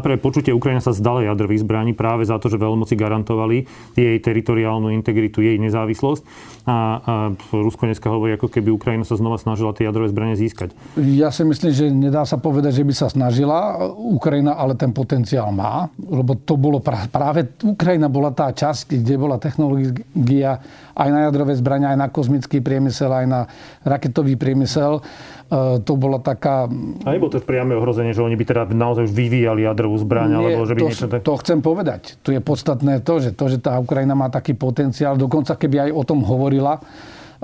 prvé 0.00 0.16
počutie 0.16 0.54
Ukrajina 0.54 0.80
sa 0.80 0.96
zdala 0.96 1.26
jadrových 1.26 1.64
zbraní 1.66 1.92
práve 1.92 2.24
za 2.24 2.40
to, 2.40 2.48
že 2.48 2.56
veľmoci 2.56 2.96
garantovali 2.96 3.68
jej 3.92 4.16
teritoriálnu 4.20 4.88
integritu, 4.92 5.44
jej 5.44 5.60
nezávislosť. 5.60 6.22
A, 6.64 6.72
a 6.72 7.14
Rusko 7.52 7.84
dneska 7.84 8.08
hovorí, 8.08 8.40
ako 8.40 8.48
keby 8.48 8.72
Ukrajina 8.72 9.04
sa 9.04 9.20
znova 9.20 9.36
snažila 9.36 9.76
tie 9.76 9.84
jadrové 9.84 10.08
zbranie 10.08 10.36
získať. 10.38 10.72
Ja 10.96 11.28
si 11.28 11.44
myslím, 11.44 11.72
že 11.76 11.86
nedá 11.92 12.24
sa 12.24 12.40
povedať, 12.40 12.80
že 12.80 12.84
by 12.88 12.94
sa 12.96 13.12
snažila 13.12 13.84
Ukrajina, 13.92 14.56
ale 14.56 14.72
ten 14.80 14.96
potenciál 14.96 15.52
má. 15.52 15.92
Lebo 16.00 16.40
to 16.40 16.56
bolo 16.56 16.80
práve 16.80 17.52
Ukrajina 17.60 18.08
bola 18.08 18.32
tá 18.32 18.48
časť, 18.48 18.96
kde 18.96 19.14
bola 19.20 19.36
technológia 19.36 20.64
aj 20.94 21.08
na 21.10 21.20
jadrové 21.28 21.58
zbrania, 21.58 21.92
aj 21.92 21.98
na 21.98 22.08
kozmický 22.08 22.62
priemysel, 22.62 23.10
aj 23.10 23.26
na 23.26 23.40
raketový 23.82 24.38
priemysel. 24.38 24.98
E, 24.98 25.82
to 25.82 25.92
bola 25.98 26.22
taká... 26.22 26.70
A 27.04 27.08
nebolo 27.10 27.34
to 27.34 27.42
priame 27.42 27.74
ohrozenie, 27.74 28.14
že 28.14 28.22
oni 28.22 28.38
by 28.38 28.44
teda 28.46 28.62
naozaj 28.70 29.10
už 29.10 29.12
vyvíjali 29.12 29.66
jadrovú 29.66 29.98
zbraň? 29.98 30.28
Nie, 30.30 30.38
alebo 30.38 30.62
že 30.64 30.74
by 30.78 30.80
to, 30.80 30.86
niečo 30.86 31.06
tak... 31.10 31.20
to 31.26 31.34
chcem 31.42 31.58
povedať. 31.58 32.16
Tu 32.22 32.38
je 32.38 32.40
podstatné 32.40 33.02
to, 33.02 33.14
že, 33.18 33.30
to, 33.34 33.44
že 33.50 33.58
tá 33.58 33.76
Ukrajina 33.76 34.14
má 34.14 34.30
taký 34.30 34.54
potenciál, 34.54 35.18
dokonca 35.18 35.58
keby 35.58 35.90
aj 35.90 35.90
o 35.92 36.02
tom 36.06 36.22
hovorila, 36.22 36.78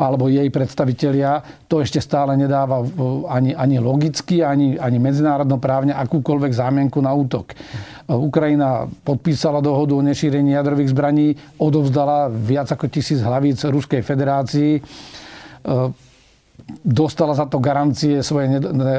alebo 0.01 0.33
jej 0.33 0.49
predstavitelia, 0.49 1.45
to 1.69 1.85
ešte 1.85 2.01
stále 2.01 2.33
nedáva 2.41 2.81
ani, 3.29 3.53
ani 3.53 3.77
logicky, 3.77 4.41
ani, 4.41 4.81
ani 4.81 4.97
medzinárodnoprávne 4.97 5.93
akúkoľvek 5.93 6.53
zámienku 6.57 7.05
na 7.05 7.13
útok. 7.13 7.53
Ukrajina 8.09 8.89
podpísala 9.05 9.61
dohodu 9.61 9.93
o 9.93 10.03
nešírení 10.03 10.57
jadrových 10.57 10.97
zbraní, 10.97 11.37
odovzdala 11.61 12.33
viac 12.33 12.73
ako 12.73 12.89
tisíc 12.89 13.21
hlavíc 13.21 13.61
Ruskej 13.61 14.01
federácii 14.01 14.81
dostala 16.85 17.37
za 17.37 17.47
to 17.47 17.61
garancie 17.61 18.25
svojej 18.25 18.49
ne, 18.57 18.61
ne, 18.61 18.97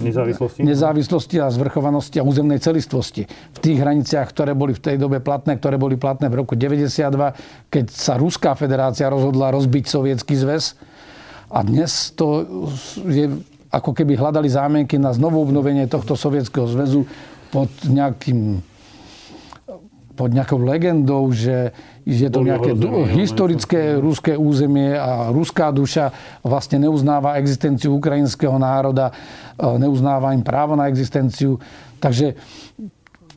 nezávislosti. 0.00 0.60
nezávislosti 0.64 1.36
a 1.42 1.52
zvrchovanosti 1.52 2.16
a 2.20 2.26
územnej 2.26 2.58
celistvosti. 2.62 3.28
V 3.28 3.58
tých 3.58 3.78
hraniciach, 3.80 4.28
ktoré 4.32 4.52
boli 4.56 4.72
v 4.74 4.82
tej 4.82 4.96
dobe 4.96 5.20
platné, 5.20 5.56
ktoré 5.58 5.76
boli 5.76 6.00
platné 6.00 6.32
v 6.32 6.40
roku 6.40 6.54
92, 6.56 7.70
keď 7.72 7.84
sa 7.90 8.16
Ruská 8.16 8.54
federácia 8.54 9.08
rozhodla 9.12 9.52
rozbiť 9.52 9.84
sovietský 9.86 10.34
zväz. 10.38 10.76
A 11.48 11.64
dnes 11.64 12.12
to 12.12 12.44
je 13.08 13.32
ako 13.68 13.92
keby 13.92 14.16
hľadali 14.16 14.48
zámienky 14.48 14.96
na 14.96 15.12
znovu 15.12 15.44
obnovenie 15.44 15.84
tohto 15.88 16.16
sovietského 16.16 16.68
zväzu 16.68 17.04
pod 17.52 17.68
nejakým 17.84 18.60
pod 20.18 20.34
nejakou 20.34 20.58
legendou, 20.58 21.30
že 21.30 21.70
je 22.02 22.26
to 22.26 22.42
nejaké 22.42 22.74
historické 23.14 23.94
ruské 24.02 24.34
územie 24.34 24.98
a 24.98 25.30
ruská 25.30 25.70
duša 25.70 26.10
vlastne 26.42 26.82
neuznáva 26.82 27.38
existenciu 27.38 27.94
ukrajinského 27.94 28.58
národa, 28.58 29.14
e, 29.54 29.62
neuznáva 29.78 30.34
im 30.34 30.42
právo 30.42 30.74
na 30.74 30.90
existenciu. 30.90 31.62
Takže 32.02 32.34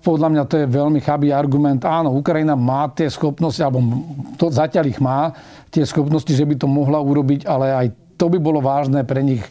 podľa 0.02 0.28
mňa 0.34 0.44
to 0.50 0.56
je 0.58 0.66
veľmi 0.66 0.98
chabý 1.06 1.30
argument. 1.30 1.86
Áno, 1.86 2.18
Ukrajina 2.18 2.58
má 2.58 2.90
tie 2.90 3.06
schopnosti, 3.06 3.62
alebo 3.62 3.86
to, 4.42 4.50
zatiaľ 4.50 4.90
ich 4.90 4.98
má, 4.98 5.38
tie 5.70 5.86
schopnosti, 5.86 6.34
že 6.34 6.42
by 6.42 6.58
to 6.58 6.66
mohla 6.66 6.98
urobiť, 6.98 7.46
ale 7.46 7.70
aj 7.70 7.88
to 8.18 8.26
by 8.26 8.42
bolo 8.42 8.58
vážne 8.66 9.06
pre 9.06 9.22
nich 9.22 9.46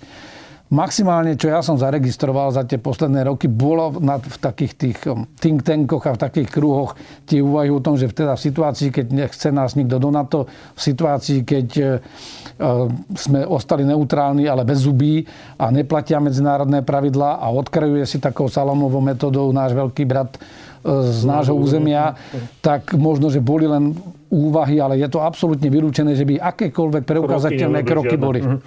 Maximálne, 0.71 1.35
čo 1.35 1.51
ja 1.51 1.67
som 1.67 1.75
zaregistroval 1.75 2.55
za 2.55 2.63
tie 2.63 2.79
posledné 2.79 3.27
roky, 3.27 3.51
bolo 3.51 3.99
na, 3.99 4.23
v 4.23 4.39
takých 4.39 4.73
tých 4.79 4.99
um, 5.11 5.27
think 5.35 5.67
tankoch 5.67 6.07
a 6.07 6.15
v 6.15 6.23
takých 6.23 6.47
kruhoch 6.47 6.95
tie 7.27 7.43
úvahy 7.43 7.75
o 7.75 7.83
tom, 7.83 7.99
že 7.99 8.07
teda 8.07 8.39
v 8.39 8.45
situácii, 8.47 8.95
keď 8.95 9.07
nechce 9.11 9.51
nás 9.51 9.75
nikto 9.75 9.99
do 9.99 10.15
NATO, 10.15 10.47
v 10.47 10.81
situácii, 10.81 11.43
keď 11.43 11.69
uh, 11.75 12.87
sme 13.19 13.43
ostali 13.51 13.83
neutrálni, 13.83 14.47
ale 14.47 14.63
bez 14.63 14.87
zubí 14.87 15.27
a 15.59 15.75
neplatia 15.75 16.23
medzinárodné 16.23 16.87
pravidlá 16.87 17.43
a 17.43 17.51
odkrajuje 17.51 18.07
si 18.07 18.23
takou 18.23 18.47
salamovou 18.47 19.03
metodou 19.03 19.51
náš 19.51 19.75
veľký 19.75 20.07
brat 20.07 20.39
z 20.85 21.23
nášho 21.29 21.53
územia, 21.53 22.17
tak 22.65 22.97
možno, 22.97 23.29
že 23.29 23.45
boli 23.45 23.69
len 23.69 23.93
úvahy, 24.31 24.79
ale 24.79 24.97
je 24.97 25.09
to 25.11 25.21
absolútne 25.21 25.67
vylúčené, 25.69 26.15
že 26.15 26.25
by 26.25 26.39
akékoľvek 26.39 27.03
preukázateľné 27.05 27.83
kroky, 27.83 28.15
kroky 28.15 28.17
boli. 28.17 28.41
Uh-huh. 28.41 28.59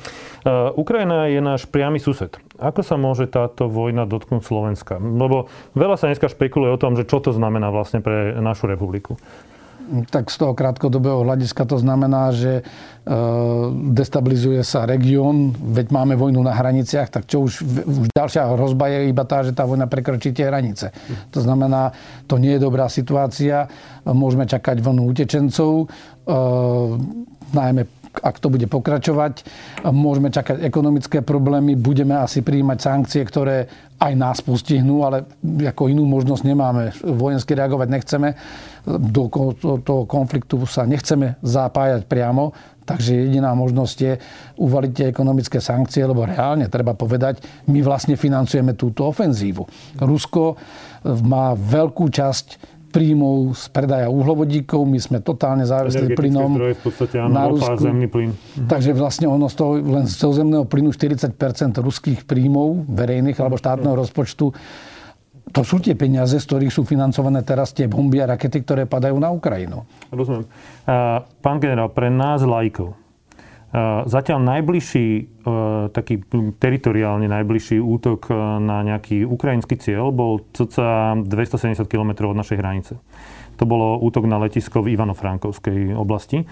Uh, 0.44 0.76
Ukrajina 0.76 1.32
je 1.32 1.40
náš 1.40 1.64
priamy 1.66 2.04
sused. 2.04 2.36
Ako 2.60 2.84
sa 2.84 3.00
môže 3.00 3.32
táto 3.32 3.72
vojna 3.72 4.04
dotknúť 4.04 4.44
Slovenska? 4.44 5.00
Lebo 5.00 5.48
veľa 5.74 5.96
sa 5.96 6.12
dneska 6.12 6.28
špekuluje 6.28 6.76
o 6.76 6.82
tom, 6.82 7.00
že 7.00 7.08
čo 7.08 7.24
to 7.24 7.32
znamená 7.32 7.72
vlastne 7.72 8.04
pre 8.04 8.36
našu 8.44 8.68
republiku. 8.68 9.16
Tak 10.10 10.34
z 10.34 10.36
toho 10.42 10.58
krátkodobého 10.58 11.22
hľadiska 11.22 11.70
to 11.70 11.78
znamená, 11.78 12.34
že 12.34 12.66
uh, 12.66 13.70
destabilizuje 13.94 14.66
sa 14.66 14.90
región, 14.90 15.54
veď 15.54 15.94
máme 15.94 16.18
vojnu 16.18 16.42
na 16.42 16.56
hraniciach, 16.56 17.14
tak 17.14 17.30
čo 17.30 17.46
už, 17.46 17.62
už 17.86 18.06
ďalšia 18.10 18.50
hrozba 18.58 18.90
je 18.90 19.00
iba 19.14 19.24
tá, 19.28 19.46
že 19.46 19.54
tá 19.54 19.70
vojna 19.70 19.86
prekročí 19.86 20.34
tie 20.34 20.50
hranice. 20.50 20.90
To 21.30 21.40
znamená, 21.40 21.94
to 22.26 22.42
nie 22.42 22.58
je 22.58 22.66
dobrá 22.66 22.90
situácia, 22.90 23.70
môžeme 24.08 24.50
čakať 24.50 24.82
vlnu 24.82 25.06
utečencov, 25.06 25.86
uh, 25.86 26.98
najmä 27.54 27.86
ak 28.14 28.38
to 28.38 28.54
bude 28.54 28.70
pokračovať, 28.70 29.42
môžeme 29.90 30.30
čakať 30.30 30.62
ekonomické 30.62 31.26
problémy, 31.26 31.74
budeme 31.74 32.14
asi 32.14 32.46
prijímať 32.46 32.78
sankcie, 32.78 33.26
ktoré 33.26 33.66
aj 33.98 34.14
nás 34.14 34.38
postihnú, 34.44 35.02
ale 35.02 35.26
ako 35.66 35.90
inú 35.90 36.06
možnosť 36.06 36.44
nemáme. 36.46 36.94
Vojensky 37.02 37.58
reagovať 37.58 37.88
nechceme. 37.90 38.30
Do 38.84 39.32
toho 39.80 40.04
konfliktu 40.04 40.60
sa 40.68 40.84
nechceme 40.84 41.40
zapájať 41.40 42.04
priamo. 42.06 42.52
Takže 42.84 43.16
jediná 43.16 43.56
možnosť 43.56 43.98
je 44.04 44.14
uvaliť 44.60 44.92
tie 44.92 45.06
ekonomické 45.08 45.64
sankcie, 45.64 46.04
lebo 46.04 46.28
reálne 46.28 46.68
treba 46.68 46.92
povedať, 46.92 47.40
my 47.72 47.80
vlastne 47.80 48.20
financujeme 48.20 48.76
túto 48.76 49.08
ofenzívu. 49.08 49.64
Rusko 50.04 50.60
má 51.24 51.56
veľkú 51.56 52.12
časť 52.12 52.76
príjmov 52.94 53.58
z 53.58 53.64
predaja 53.74 54.08
uhlovodíkov. 54.14 54.86
My 54.86 55.02
sme 55.02 55.18
totálne 55.18 55.66
závislí 55.66 56.14
plynom 56.14 56.62
v 56.62 56.78
podstate, 56.78 57.18
áno, 57.18 57.34
na 57.34 57.44
Rusku. 57.50 57.82
zemný 57.82 58.06
plyn. 58.06 58.30
Mhm. 58.38 58.70
Takže 58.70 58.92
vlastne 58.94 59.26
ono 59.26 59.50
z 59.50 59.56
toho, 59.58 59.72
len 59.82 60.06
z 60.06 60.14
zemného 60.22 60.70
plynu 60.70 60.94
40% 60.94 61.34
ruských 61.82 62.28
príjmov 62.30 62.86
verejných 62.86 63.40
alebo 63.42 63.58
štátneho 63.58 63.98
rozpočtu 63.98 64.54
to 65.54 65.62
sú 65.62 65.78
tie 65.78 65.94
peniaze, 65.94 66.34
z 66.34 66.46
ktorých 66.50 66.74
sú 66.74 66.82
financované 66.82 67.46
teraz 67.46 67.72
tie 67.78 67.86
bomby 67.86 68.20
a 68.20 68.34
rakety, 68.34 68.66
ktoré 68.66 68.90
padajú 68.90 69.22
na 69.22 69.30
Ukrajinu. 69.30 69.86
Rozumiem. 70.10 70.50
Pán 71.40 71.58
generál, 71.62 71.94
pre 71.94 72.10
nás 72.10 72.42
lajkov, 72.42 72.98
Zatiaľ 74.06 74.38
najbližší, 74.38 75.08
e, 75.18 75.24
taký 75.90 76.22
teritoriálne 76.62 77.26
najbližší 77.26 77.82
útok 77.82 78.30
e, 78.30 78.38
na 78.62 78.86
nejaký 78.86 79.26
ukrajinský 79.26 79.82
cieľ 79.82 80.14
bol 80.14 80.46
cca 80.54 81.18
270 81.18 81.82
km 81.90 82.30
od 82.30 82.38
našej 82.38 82.62
hranice. 82.62 83.02
To 83.58 83.66
bolo 83.66 83.98
útok 83.98 84.30
na 84.30 84.38
letisko 84.38 84.86
v 84.86 84.94
Ivano-Frankovskej 84.94 85.98
oblasti. 85.98 86.46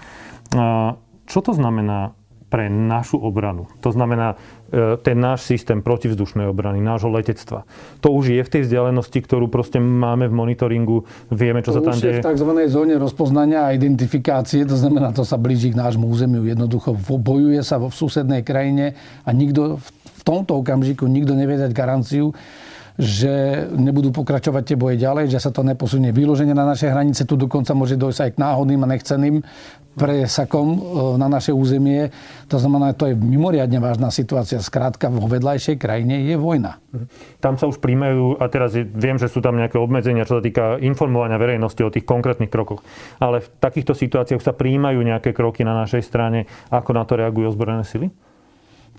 Čo 1.22 1.38
to 1.42 1.52
znamená 1.54 2.14
pre 2.52 2.68
našu 2.68 3.16
obranu. 3.16 3.64
To 3.80 3.88
znamená, 3.88 4.36
e, 4.68 5.00
ten 5.00 5.16
náš 5.16 5.48
systém 5.48 5.80
protivzdušnej 5.80 6.44
obrany, 6.44 6.84
nášho 6.84 7.08
letectva. 7.08 7.64
To 8.04 8.12
už 8.12 8.36
je 8.36 8.44
v 8.44 8.52
tej 8.52 8.62
vzdialenosti, 8.68 9.24
ktorú 9.24 9.48
proste 9.48 9.80
máme 9.80 10.28
v 10.28 10.36
monitoringu, 10.36 11.08
vieme, 11.32 11.64
čo 11.64 11.72
to 11.72 11.80
sa 11.80 11.88
tam 11.88 11.96
deje. 11.96 12.20
v 12.20 12.28
tzv. 12.28 12.50
zóne 12.68 13.00
rozpoznania 13.00 13.64
a 13.64 13.72
identifikácie, 13.72 14.68
to 14.68 14.76
znamená, 14.76 15.16
to 15.16 15.24
sa 15.24 15.40
blíži 15.40 15.72
k 15.72 15.80
nášmu 15.80 16.04
územiu. 16.04 16.44
Jednoducho 16.44 16.92
bojuje 17.00 17.64
sa 17.64 17.80
v 17.80 17.88
susednej 17.88 18.44
krajine 18.44 19.00
a 19.24 19.32
nikto 19.32 19.80
v 19.80 20.22
tomto 20.28 20.60
okamžiku 20.60 21.08
nikto 21.08 21.32
nevie 21.32 21.56
dať 21.56 21.72
garanciu, 21.72 22.36
že 23.00 23.64
nebudú 23.72 24.12
pokračovať 24.12 24.62
tie 24.62 24.76
boje 24.76 24.96
ďalej, 25.00 25.32
že 25.32 25.40
sa 25.40 25.48
to 25.48 25.64
neposunie 25.64 26.12
vyloženie 26.12 26.52
na 26.52 26.68
naše 26.68 26.92
hranice. 26.92 27.24
Tu 27.24 27.34
dokonca 27.40 27.72
môže 27.72 27.96
dojsť 27.96 28.20
aj 28.20 28.30
k 28.36 28.40
náhodným 28.40 28.80
a 28.84 28.90
nechceným 28.92 29.36
presakom 29.92 30.66
e, 30.72 30.78
na 31.20 31.28
naše 31.28 31.52
územie. 31.52 32.08
To 32.48 32.56
znamená, 32.56 32.96
to 32.96 33.12
je 33.12 33.14
mimoriadne 33.16 33.76
vážna 33.80 34.08
situácia. 34.08 34.60
Skrátka, 34.60 35.12
vo 35.12 35.28
vedľajšej 35.28 35.76
krajine 35.76 36.24
je 36.24 36.36
vojna. 36.36 36.80
Tam 37.44 37.60
sa 37.60 37.68
už 37.68 37.80
príjmajú, 37.80 38.40
a 38.40 38.48
teraz 38.48 38.72
viem, 38.76 39.20
že 39.20 39.28
sú 39.28 39.44
tam 39.44 39.56
nejaké 39.56 39.76
obmedzenia, 39.76 40.24
čo 40.24 40.40
sa 40.40 40.44
týka 40.44 40.80
informovania 40.80 41.36
verejnosti 41.36 41.80
o 41.84 41.92
tých 41.92 42.08
konkrétnych 42.08 42.48
krokoch. 42.48 42.80
Ale 43.20 43.44
v 43.44 43.48
takýchto 43.60 43.92
situáciách 43.92 44.40
sa 44.40 44.56
príjmajú 44.56 45.00
nejaké 45.04 45.36
kroky 45.36 45.64
na 45.64 45.76
našej 45.84 46.02
strane. 46.04 46.48
Ako 46.72 46.96
na 46.96 47.04
to 47.04 47.20
reagujú 47.20 47.52
ozbrojené 47.52 47.84
sily? 47.84 48.08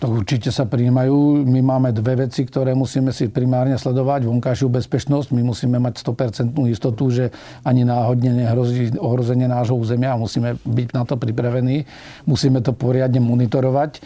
To 0.01 0.09
určite 0.09 0.49
sa 0.49 0.65
príjmajú. 0.65 1.45
My 1.45 1.61
máme 1.61 1.93
dve 1.93 2.25
veci, 2.25 2.41
ktoré 2.43 2.73
musíme 2.73 3.13
si 3.13 3.29
primárne 3.29 3.77
sledovať. 3.77 4.25
Vonkajšiu 4.25 4.67
bezpečnosť. 4.73 5.29
My 5.37 5.45
musíme 5.45 5.77
mať 5.77 6.01
100% 6.01 6.57
istotu, 6.65 7.13
že 7.13 7.29
ani 7.61 7.85
náhodne 7.85 8.33
nehrozí 8.33 8.97
ohrozenie 8.97 9.45
nášho 9.45 9.77
územia 9.77 10.17
a 10.17 10.19
musíme 10.19 10.57
byť 10.65 10.87
na 10.97 11.05
to 11.05 11.13
pripravení. 11.15 11.85
Musíme 12.25 12.65
to 12.65 12.73
poriadne 12.73 13.21
monitorovať. 13.21 14.01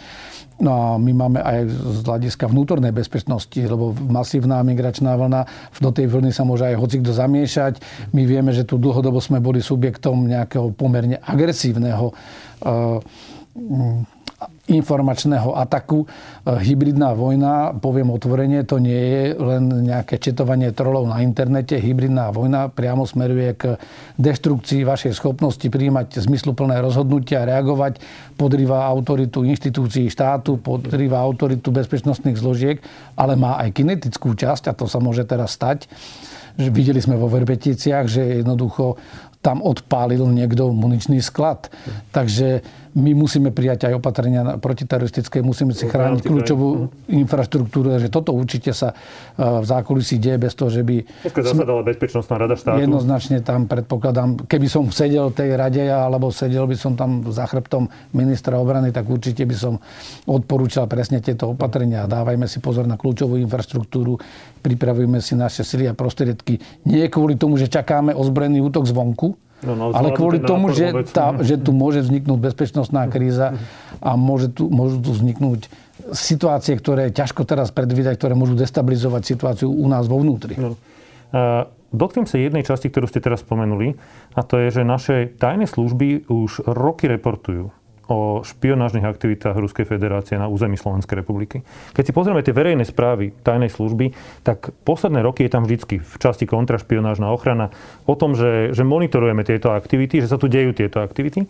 No 0.58 0.70
a 0.74 0.88
my 0.98 1.14
máme 1.14 1.40
aj 1.40 1.70
z 1.70 2.00
hľadiska 2.02 2.50
vnútornej 2.50 2.90
bezpečnosti, 2.90 3.62
lebo 3.62 3.94
masívna 3.94 4.66
migračná 4.66 5.14
vlna, 5.14 5.46
do 5.78 5.94
tej 5.94 6.10
vlny 6.10 6.34
sa 6.34 6.50
môže 6.50 6.66
aj 6.66 6.82
hocikto 6.82 7.14
zamiešať. 7.14 7.78
My 8.10 8.26
vieme, 8.26 8.50
že 8.50 8.66
tu 8.66 8.82
dlhodobo 8.82 9.22
sme 9.22 9.38
boli 9.38 9.62
subjektom 9.62 10.26
nejakého 10.26 10.74
pomerne 10.74 11.22
agresívneho 11.22 12.10
uh, 12.10 12.98
informačného 14.70 15.58
ataku. 15.58 16.06
E, 16.06 16.08
hybridná 16.62 17.18
vojna, 17.18 17.74
poviem 17.74 18.14
otvorene, 18.14 18.62
to 18.68 18.78
nie 18.78 18.94
je 18.94 19.22
len 19.34 19.64
nejaké 19.90 20.22
četovanie 20.22 20.70
trolov 20.76 21.10
na 21.10 21.26
internete. 21.26 21.80
Hybridná 21.82 22.30
vojna 22.30 22.70
priamo 22.70 23.08
smeruje 23.08 23.58
k 23.58 23.64
deštrukcii 24.22 24.86
vašej 24.86 25.18
schopnosti 25.18 25.66
príjmať 25.66 26.22
zmysluplné 26.22 26.78
rozhodnutia, 26.84 27.50
reagovať, 27.50 27.98
podrýva 28.38 28.86
autoritu 28.86 29.42
inštitúcií 29.42 30.12
štátu, 30.14 30.62
podrýva 30.62 31.18
autoritu 31.18 31.74
bezpečnostných 31.74 32.38
zložiek, 32.38 32.78
ale 33.18 33.34
má 33.34 33.58
aj 33.58 33.74
kinetickú 33.74 34.38
časť 34.38 34.70
a 34.70 34.78
to 34.78 34.86
sa 34.86 35.02
môže 35.02 35.26
teraz 35.26 35.58
stať. 35.58 35.90
Videli 36.58 36.98
sme 36.98 37.22
vo 37.22 37.30
Verbeticiach, 37.30 38.10
že 38.10 38.42
jednoducho 38.42 38.98
tam 39.46 39.62
odpálil 39.62 40.26
niekto 40.28 40.74
muničný 40.74 41.22
sklad. 41.22 41.70
Takže 42.12 42.66
my 42.96 43.12
musíme 43.18 43.52
prijať 43.52 43.92
aj 43.92 43.94
opatrenia 44.00 44.42
protiteroristické, 44.62 45.44
musíme 45.44 45.76
si 45.76 45.90
chrániť 45.90 46.24
kľúčovú 46.24 46.88
infraštruktúru, 47.12 48.00
že 48.00 48.08
toto 48.08 48.32
určite 48.32 48.72
sa 48.72 48.94
e, 48.94 48.96
v 49.42 49.66
zákulisí 49.66 50.22
deje 50.22 50.38
bez 50.38 50.54
toho, 50.54 50.70
že 50.72 50.86
by... 50.86 51.04
Dneska 51.28 51.42
zasadala 51.44 51.82
Bezpečnostná 51.84 52.36
rada 52.38 52.56
štátu. 52.56 52.80
Jednoznačne 52.80 53.42
tam 53.42 53.66
predpokladám, 53.66 54.48
keby 54.48 54.68
som 54.70 54.88
sedel 54.94 55.34
tej 55.34 55.58
rade 55.58 55.84
alebo 55.84 56.32
sedel 56.32 56.70
by 56.70 56.78
som 56.78 56.94
tam 56.94 57.26
za 57.28 57.50
chrbtom 57.50 57.90
ministra 58.14 58.62
obrany, 58.62 58.94
tak 58.94 59.10
určite 59.10 59.44
by 59.44 59.56
som 59.56 59.74
odporúčal 60.30 60.86
presne 60.86 61.20
tieto 61.20 61.52
opatrenia. 61.52 62.06
Dávajme 62.06 62.46
si 62.46 62.62
pozor 62.62 62.86
na 62.86 63.00
kľúčovú 63.00 63.40
infraštruktúru, 63.42 64.20
pripravujeme 64.62 65.24
si 65.24 65.34
naše 65.34 65.66
sily 65.66 65.90
a 65.90 65.98
prostriedky. 65.98 66.60
Nie 66.86 67.08
kvôli 67.08 67.40
tomu, 67.40 67.56
že 67.56 67.72
čakáme 67.72 68.12
ozbrojený 68.14 68.62
útok 68.62 68.86
zvonku, 68.86 69.47
No, 69.66 69.74
no, 69.74 69.90
ale 69.90 70.14
kvôli 70.14 70.38
tomu, 70.38 70.70
že, 70.70 70.94
tá, 71.10 71.34
že 71.42 71.58
tu 71.58 71.74
môže 71.74 72.06
vzniknúť 72.06 72.38
bezpečnostná 72.38 73.10
kríza 73.10 73.58
a 73.98 74.14
môže 74.14 74.54
tu, 74.54 74.70
môžu 74.70 75.02
tu 75.02 75.10
vzniknúť 75.18 75.66
situácie, 76.14 76.78
ktoré 76.78 77.10
ťažko 77.10 77.42
teraz 77.42 77.74
predvídať, 77.74 78.22
ktoré 78.22 78.38
môžu 78.38 78.54
destabilizovať 78.54 79.22
situáciu 79.26 79.74
u 79.74 79.88
nás 79.90 80.06
vo 80.06 80.22
vnútri. 80.22 80.54
No. 80.62 80.78
Uh, 81.34 81.66
dotknem 81.90 82.30
sa 82.30 82.38
jednej 82.38 82.62
časti, 82.62 82.94
ktorú 82.94 83.10
ste 83.10 83.18
teraz 83.18 83.42
spomenuli, 83.42 83.98
a 84.38 84.42
to 84.46 84.62
je, 84.62 84.78
že 84.78 84.82
naše 84.86 85.34
tajné 85.42 85.66
služby 85.66 86.30
už 86.30 86.70
roky 86.70 87.10
reportujú 87.10 87.74
o 88.08 88.42
špionážnych 88.44 89.04
aktivitách 89.04 89.60
Ruskej 89.60 89.84
federácie 89.84 90.40
na 90.40 90.48
území 90.48 90.80
Slovenskej 90.80 91.20
republiky. 91.20 91.64
Keď 91.92 92.04
si 92.08 92.16
pozrieme 92.16 92.40
tie 92.40 92.56
verejné 92.56 92.88
správy 92.88 93.36
tajnej 93.44 93.68
služby, 93.68 94.16
tak 94.48 94.72
posledné 94.88 95.20
roky 95.20 95.44
je 95.44 95.52
tam 95.52 95.68
vždycky 95.68 96.00
v 96.00 96.16
časti 96.20 96.48
kontrašpionážna 96.48 97.28
ochrana 97.28 97.72
o 98.08 98.16
tom, 98.16 98.34
že, 98.34 98.72
že 98.72 98.88
monitorujeme 98.88 99.44
tieto 99.44 99.76
aktivity, 99.76 100.24
že 100.24 100.32
sa 100.32 100.40
tu 100.40 100.48
dejú 100.48 100.72
tieto 100.72 101.04
aktivity. 101.04 101.46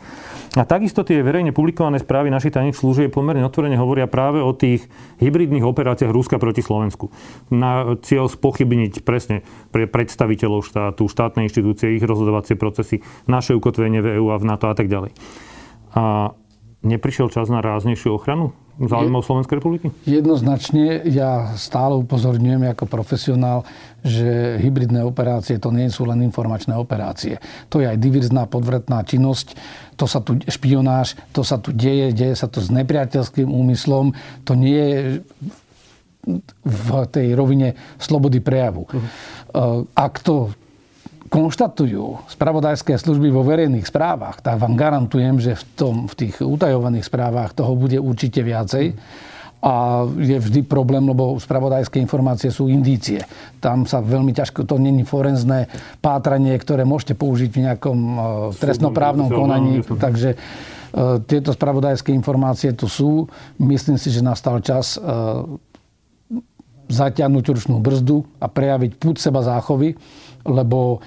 A 0.57 0.65
takisto 0.65 1.05
tie 1.05 1.21
verejne 1.21 1.53
publikované 1.53 2.01
správy 2.01 2.33
našich 2.33 2.57
tajných 2.57 2.77
služieb 2.77 3.13
pomerne 3.13 3.45
otvorene 3.45 3.77
hovoria 3.77 4.09
práve 4.09 4.41
o 4.41 4.49
tých 4.57 4.89
hybridných 5.21 5.63
operáciách 5.63 6.09
Ruska 6.09 6.41
proti 6.41 6.65
Slovensku. 6.65 7.13
Na 7.53 7.97
cieľ 8.01 8.25
spochybniť 8.27 9.05
presne 9.05 9.45
pre 9.69 9.85
predstaviteľov 9.85 10.65
štátu, 10.65 11.05
štátne 11.05 11.45
inštitúcie, 11.45 11.93
ich 11.93 12.03
rozhodovacie 12.03 12.57
procesy, 12.57 13.05
naše 13.29 13.53
ukotvenie 13.53 14.01
v 14.01 14.17
EU 14.17 14.33
a 14.33 14.41
v 14.41 14.47
NATO 14.49 14.65
a 14.67 14.75
tak 14.75 14.89
ďalej. 14.89 15.13
A 15.93 16.33
neprišiel 16.85 17.33
čas 17.33 17.49
na 17.49 17.61
ráznejšiu 17.61 18.13
ochranu 18.13 18.53
záujmov 18.77 19.25
Slovenskej 19.25 19.57
republiky? 19.57 19.89
Jednoznačne 20.05 21.01
ja 21.09 21.57
stále 21.57 21.97
upozorňujem 21.97 22.69
ako 22.77 22.85
profesionál, 22.85 23.65
že 24.05 24.61
hybridné 24.61 25.01
operácie 25.01 25.57
to 25.57 25.73
nie 25.73 25.89
sú 25.89 26.05
len 26.05 26.21
informačné 26.21 26.77
operácie. 26.77 27.41
To 27.73 27.81
je 27.81 27.89
aj 27.89 27.97
diverzná 27.97 28.45
podvratná 28.45 29.01
činnosť, 29.01 29.57
to 29.97 30.05
sa 30.05 30.21
tu 30.21 30.37
špionáž, 30.45 31.17
to 31.33 31.41
sa 31.41 31.57
tu 31.57 31.73
deje, 31.73 32.13
deje 32.13 32.37
sa 32.37 32.45
to 32.45 32.61
s 32.61 32.69
nepriateľským 32.69 33.49
úmyslom, 33.49 34.13
to 34.45 34.53
nie 34.53 34.77
je 34.77 35.01
v 36.61 36.89
tej 37.09 37.33
rovine 37.33 37.73
slobody 37.97 38.43
prejavu. 38.43 38.85
Uh-huh. 38.85 39.89
Ak 39.95 40.21
to 40.21 40.53
konštatujú 41.27 42.31
spravodajské 42.31 42.95
služby 42.95 43.27
vo 43.29 43.43
verejných 43.43 43.83
správach, 43.83 44.39
tak 44.39 44.63
vám 44.63 44.79
garantujem, 44.79 45.37
že 45.43 45.59
v, 45.59 45.63
tom, 45.75 45.95
v 46.07 46.13
tých 46.15 46.39
utajovaných 46.39 47.05
správach 47.05 47.51
toho 47.51 47.75
bude 47.75 47.99
určite 47.99 48.41
viacej. 48.41 48.95
A 49.57 50.05
je 50.05 50.37
vždy 50.37 50.69
problém, 50.69 51.01
lebo 51.01 51.33
spravodajské 51.41 51.97
informácie 51.97 52.53
sú 52.53 52.69
indície. 52.69 53.25
Tam 53.57 53.89
sa 53.89 54.05
veľmi 54.05 54.29
ťažko, 54.29 54.69
to 54.69 54.77
není 54.77 55.01
forenzné 55.01 55.65
pátranie, 55.97 56.53
ktoré 56.61 56.85
môžete 56.85 57.17
použiť 57.17 57.49
v 57.49 57.63
nejakom 57.65 57.97
e, 57.97 58.19
trestnoprávnom 58.53 59.33
konaní. 59.33 59.81
Takže 59.81 60.29
e, 60.29 60.37
tieto 61.25 61.57
spravodajské 61.57 62.13
informácie 62.13 62.77
tu 62.77 62.85
sú. 62.85 63.25
Myslím 63.57 63.97
si, 63.97 64.13
že 64.13 64.21
nastal 64.21 64.61
čas 64.61 64.93
e, 64.93 65.01
zatiahnuť 66.87 67.45
ručnú 67.49 67.81
brzdu 67.81 68.29
a 68.37 68.45
prejaviť 68.47 68.91
púd 69.01 69.17
seba 69.17 69.41
záchovy 69.41 69.97
lebo 70.47 70.99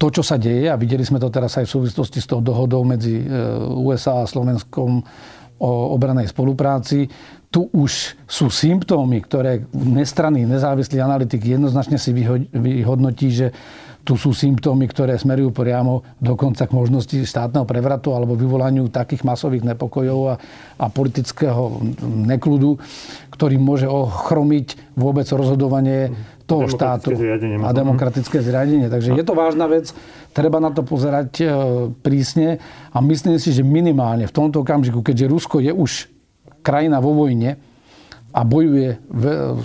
to, 0.00 0.06
čo 0.10 0.22
sa 0.24 0.40
deje, 0.40 0.66
a 0.66 0.80
videli 0.80 1.06
sme 1.06 1.22
to 1.22 1.30
teraz 1.30 1.54
aj 1.60 1.68
v 1.68 1.74
súvislosti 1.78 2.18
s 2.18 2.26
tou 2.26 2.42
dohodou 2.42 2.82
medzi 2.82 3.22
e, 3.22 3.26
USA 3.78 4.24
a 4.24 4.30
Slovenskom 4.30 5.04
o 5.60 5.70
obranej 5.92 6.32
spolupráci, 6.32 7.06
tu 7.52 7.68
už 7.68 8.16
sú 8.24 8.46
symptómy, 8.48 9.20
ktoré 9.20 9.66
nestranný 9.74 10.48
nezávislý 10.48 11.02
analytik 11.02 11.44
jednoznačne 11.44 12.00
si 12.00 12.16
vyhodnotí, 12.54 13.28
že 13.28 13.46
tu 14.00 14.16
sú 14.16 14.32
symptómy, 14.32 14.88
ktoré 14.88 15.20
smerujú 15.20 15.52
priamo 15.52 16.00
dokonca 16.16 16.64
k 16.64 16.72
možnosti 16.72 17.20
štátneho 17.20 17.68
prevratu 17.68 18.16
alebo 18.16 18.32
vyvolaniu 18.32 18.88
takých 18.88 19.28
masových 19.28 19.66
nepokojov 19.76 20.20
a, 20.24 20.34
a 20.80 20.86
politického 20.88 21.84
nekľudu, 22.00 22.80
ktorý 23.36 23.60
môže 23.60 23.84
ochromiť 23.84 24.96
vôbec 24.96 25.28
rozhodovanie 25.28 26.16
toho 26.50 26.66
štátu 26.66 27.14
a 27.62 27.70
demokratické 27.70 28.42
zriadenie. 28.42 28.90
Takže 28.90 29.14
je 29.14 29.22
to 29.22 29.38
vážna 29.38 29.70
vec, 29.70 29.94
treba 30.34 30.58
na 30.58 30.74
to 30.74 30.82
pozerať 30.82 31.30
e, 31.38 31.44
prísne 32.02 32.58
a 32.90 32.98
myslím 32.98 33.38
si, 33.38 33.54
že 33.54 33.62
minimálne 33.62 34.26
v 34.26 34.34
tomto 34.34 34.66
okamžiku, 34.66 35.06
keďže 35.06 35.30
Rusko 35.30 35.62
je 35.62 35.70
už 35.70 36.10
krajina 36.66 36.98
vo 36.98 37.14
vojne, 37.14 37.69
a 38.30 38.46
bojuje 38.46 39.02
v 39.10 39.24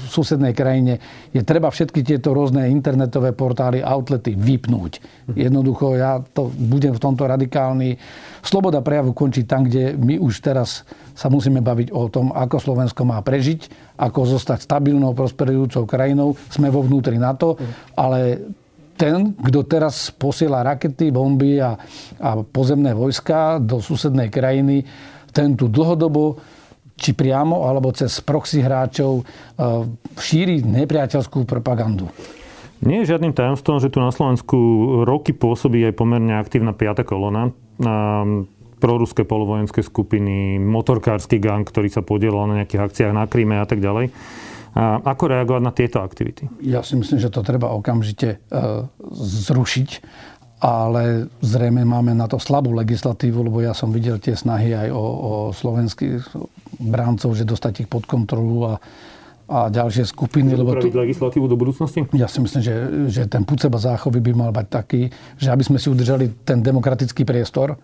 susednej 0.10 0.58
krajine, 0.58 0.98
je 1.30 1.46
treba 1.46 1.70
všetky 1.70 2.02
tieto 2.02 2.34
rôzne 2.34 2.66
internetové 2.66 3.30
portály, 3.38 3.86
outlety 3.86 4.34
vypnúť. 4.34 5.00
Jednoducho 5.38 5.94
ja 5.94 6.18
to 6.34 6.50
budem 6.50 6.98
v 6.98 7.04
tomto 7.04 7.30
radikálny. 7.30 8.02
Sloboda 8.42 8.82
prejavu 8.82 9.14
končí 9.14 9.46
tam, 9.46 9.70
kde 9.70 9.94
my 9.94 10.18
už 10.18 10.42
teraz 10.42 10.82
sa 11.14 11.30
musíme 11.30 11.62
baviť 11.62 11.94
o 11.94 12.10
tom, 12.10 12.34
ako 12.34 12.58
Slovensko 12.58 13.06
má 13.06 13.22
prežiť, 13.22 13.94
ako 14.02 14.34
zostať 14.34 14.66
stabilnou, 14.66 15.14
prosperujúcou 15.14 15.86
krajinou. 15.86 16.34
Sme 16.50 16.74
vo 16.74 16.82
vnútri 16.82 17.22
NATO, 17.22 17.62
ale 17.94 18.42
ten, 18.98 19.36
kto 19.36 19.62
teraz 19.68 20.10
posiela 20.10 20.66
rakety, 20.66 21.14
bomby 21.14 21.62
a, 21.62 21.78
a 22.18 22.30
pozemné 22.42 22.96
vojska 22.96 23.62
do 23.62 23.78
susednej 23.84 24.32
krajiny, 24.32 24.88
ten 25.36 25.54
tu 25.54 25.68
dlhodobo 25.68 26.55
či 26.96 27.12
priamo, 27.12 27.68
alebo 27.68 27.92
cez 27.92 28.24
proxy 28.24 28.64
hráčov 28.64 29.22
e, 29.22 29.24
šíri 30.16 30.64
nepriateľskú 30.64 31.44
propagandu. 31.44 32.08
Nie 32.84 33.04
je 33.04 33.16
žiadnym 33.16 33.32
tajomstvom, 33.32 33.80
že 33.80 33.92
tu 33.92 34.04
na 34.04 34.12
Slovensku 34.12 34.58
roky 35.08 35.32
pôsobí 35.32 35.84
aj 35.88 35.96
pomerne 35.96 36.36
aktívna 36.36 36.76
piata 36.76 37.08
kolona. 37.08 37.50
Proruské 38.76 39.24
polovojenské 39.24 39.80
skupiny, 39.80 40.60
motorkársky 40.60 41.40
gang, 41.40 41.64
ktorý 41.64 41.88
sa 41.88 42.04
podielal 42.04 42.52
na 42.52 42.62
nejakých 42.62 42.84
akciách 42.84 43.14
na 43.16 43.26
Kríme 43.26 43.58
a 43.58 43.66
tak 43.66 43.80
ďalej. 43.80 44.12
A 44.76 45.00
ako 45.00 45.32
reagovať 45.32 45.62
na 45.64 45.72
tieto 45.72 46.04
aktivity? 46.04 46.52
Ja 46.60 46.84
si 46.84 47.00
myslím, 47.00 47.16
že 47.16 47.32
to 47.32 47.48
treba 47.48 47.72
okamžite 47.72 48.28
e, 48.36 48.38
zrušiť 49.24 49.90
ale 50.64 51.28
zrejme 51.44 51.84
máme 51.84 52.16
na 52.16 52.32
to 52.32 52.40
slabú 52.40 52.72
legislatívu, 52.72 53.44
lebo 53.44 53.60
ja 53.60 53.76
som 53.76 53.92
videl 53.92 54.18
tie 54.24 54.40
snahy 54.40 54.72
aj 54.72 54.90
o, 54.96 55.04
o 55.04 55.32
slovenských 55.52 56.24
bráncov, 56.80 57.36
že 57.36 57.44
dostať 57.44 57.86
ich 57.86 57.90
pod 57.92 58.08
kontrolu 58.08 58.72
a, 58.72 58.74
a 59.52 59.68
ďalšie 59.68 60.08
skupiny. 60.08 60.56
Lebo 60.56 60.80
tu, 60.80 60.88
legislatívu 60.88 61.46
do 61.52 61.60
budúcnosti? 61.60 62.08
Ja 62.16 62.32
si 62.32 62.40
myslím, 62.40 62.62
že, 62.64 62.76
že 63.12 63.24
ten 63.28 63.44
púd 63.44 63.60
seba 63.60 63.76
záchovy 63.76 64.24
by 64.24 64.32
mal 64.32 64.52
byť 64.56 64.68
taký, 64.72 65.12
že 65.36 65.52
aby 65.52 65.64
sme 65.68 65.78
si 65.78 65.92
udržali 65.92 66.48
ten 66.48 66.64
demokratický 66.64 67.28
priestor, 67.28 67.76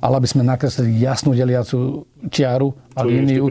ale 0.00 0.16
aby 0.16 0.28
sme 0.28 0.42
nakreslili 0.42 0.96
jasnú 0.96 1.36
deliacu 1.36 2.08
čiaru 2.32 2.72
a 2.96 3.04
líniu. 3.04 3.48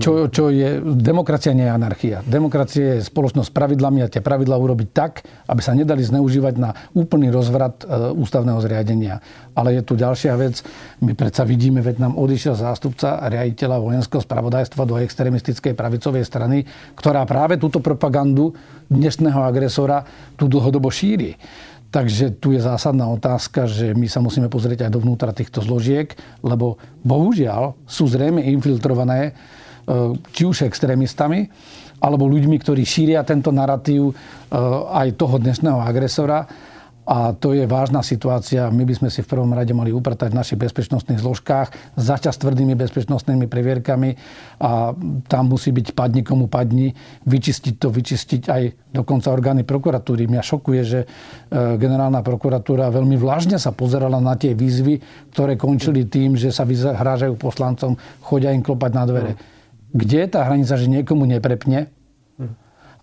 Čo, 0.00 0.28
čo 0.28 0.48
je, 0.48 0.80
demokracia 0.82 1.52
nie 1.52 1.64
je 1.64 1.72
anarchia. 1.72 2.18
Demokracia 2.24 2.98
je 2.98 3.06
spoločnosť 3.06 3.48
s 3.48 3.54
pravidlami 3.54 4.00
a 4.04 4.10
tie 4.10 4.24
pravidla 4.24 4.56
urobiť 4.56 4.88
tak, 4.92 5.24
aby 5.48 5.60
sa 5.60 5.76
nedali 5.76 6.00
zneužívať 6.04 6.54
na 6.56 6.72
úplný 6.96 7.28
rozvrat 7.28 7.84
e, 7.84 8.12
ústavného 8.16 8.60
zriadenia. 8.64 9.20
Ale 9.52 9.76
je 9.78 9.82
tu 9.84 9.94
ďalšia 9.96 10.34
vec. 10.40 10.64
My 11.04 11.12
predsa 11.12 11.44
vidíme, 11.44 11.84
veď 11.84 12.00
nám 12.00 12.16
odišiel 12.16 12.56
zástupca 12.56 13.24
riaditeľa 13.28 13.76
vojenského 13.78 14.20
spravodajstva 14.24 14.82
do 14.88 14.98
extremistickej 15.00 15.72
pravicovej 15.76 16.24
strany, 16.24 16.64
ktorá 16.96 17.22
práve 17.28 17.60
túto 17.60 17.78
propagandu 17.78 18.56
dnešného 18.88 19.40
agresora 19.40 20.04
tu 20.36 20.48
dlhodobo 20.48 20.88
šíri. 20.92 21.36
Takže 21.94 22.42
tu 22.42 22.50
je 22.50 22.58
zásadná 22.58 23.06
otázka, 23.06 23.70
že 23.70 23.94
my 23.94 24.10
sa 24.10 24.18
musíme 24.18 24.50
pozrieť 24.50 24.90
aj 24.90 24.98
dovnútra 24.98 25.30
týchto 25.30 25.62
zložiek, 25.62 26.10
lebo 26.42 26.74
bohužiaľ 27.06 27.78
sú 27.86 28.10
zrejme 28.10 28.42
infiltrované 28.50 29.30
e, 29.30 29.32
či 30.34 30.42
už 30.42 30.66
extrémistami, 30.66 31.46
alebo 32.02 32.26
ľuďmi, 32.26 32.58
ktorí 32.58 32.82
šíria 32.82 33.22
tento 33.22 33.54
narratív 33.54 34.10
e, 34.10 34.14
aj 34.90 35.14
toho 35.14 35.38
dnešného 35.38 35.78
agresora. 35.78 36.42
A 37.04 37.36
to 37.36 37.52
je 37.52 37.68
vážna 37.68 38.00
situácia. 38.00 38.72
My 38.72 38.88
by 38.88 38.94
sme 38.96 39.08
si 39.12 39.20
v 39.20 39.28
prvom 39.28 39.52
rade 39.52 39.76
mali 39.76 39.92
upratať 39.92 40.32
v 40.32 40.38
našich 40.40 40.58
bezpečnostných 40.58 41.20
zložkách, 41.20 41.96
začať 42.00 42.32
s 42.32 42.40
tvrdými 42.40 42.72
bezpečnostnými 42.72 43.44
previerkami 43.44 44.10
a 44.64 44.96
tam 45.28 45.44
musí 45.52 45.68
byť 45.68 45.92
padni 45.92 46.24
komu 46.24 46.48
padni, 46.48 46.96
vyčistiť 47.28 47.74
to, 47.76 47.92
vyčistiť 47.92 48.42
aj 48.48 48.62
dokonca 48.96 49.28
orgány 49.28 49.68
prokuratúry. 49.68 50.24
Mňa 50.24 50.42
šokuje, 50.42 50.80
že 50.82 51.00
e, 51.04 51.06
generálna 51.76 52.24
prokuratúra 52.24 52.88
veľmi 52.88 53.20
vlážne 53.20 53.60
sa 53.60 53.76
pozerala 53.76 54.16
na 54.24 54.40
tie 54.40 54.56
výzvy, 54.56 55.00
ktoré 55.36 55.60
končili 55.60 56.08
tým, 56.08 56.40
že 56.40 56.48
sa 56.48 56.64
hrážajú 56.68 57.36
poslancom, 57.36 58.00
chodia 58.24 58.48
im 58.56 58.64
klopať 58.64 58.90
na 58.96 59.04
dvere. 59.04 59.32
Kde 59.94 60.26
je 60.26 60.28
tá 60.32 60.42
hranica, 60.48 60.74
že 60.74 60.90
niekomu 60.90 61.28
neprepne? 61.28 61.92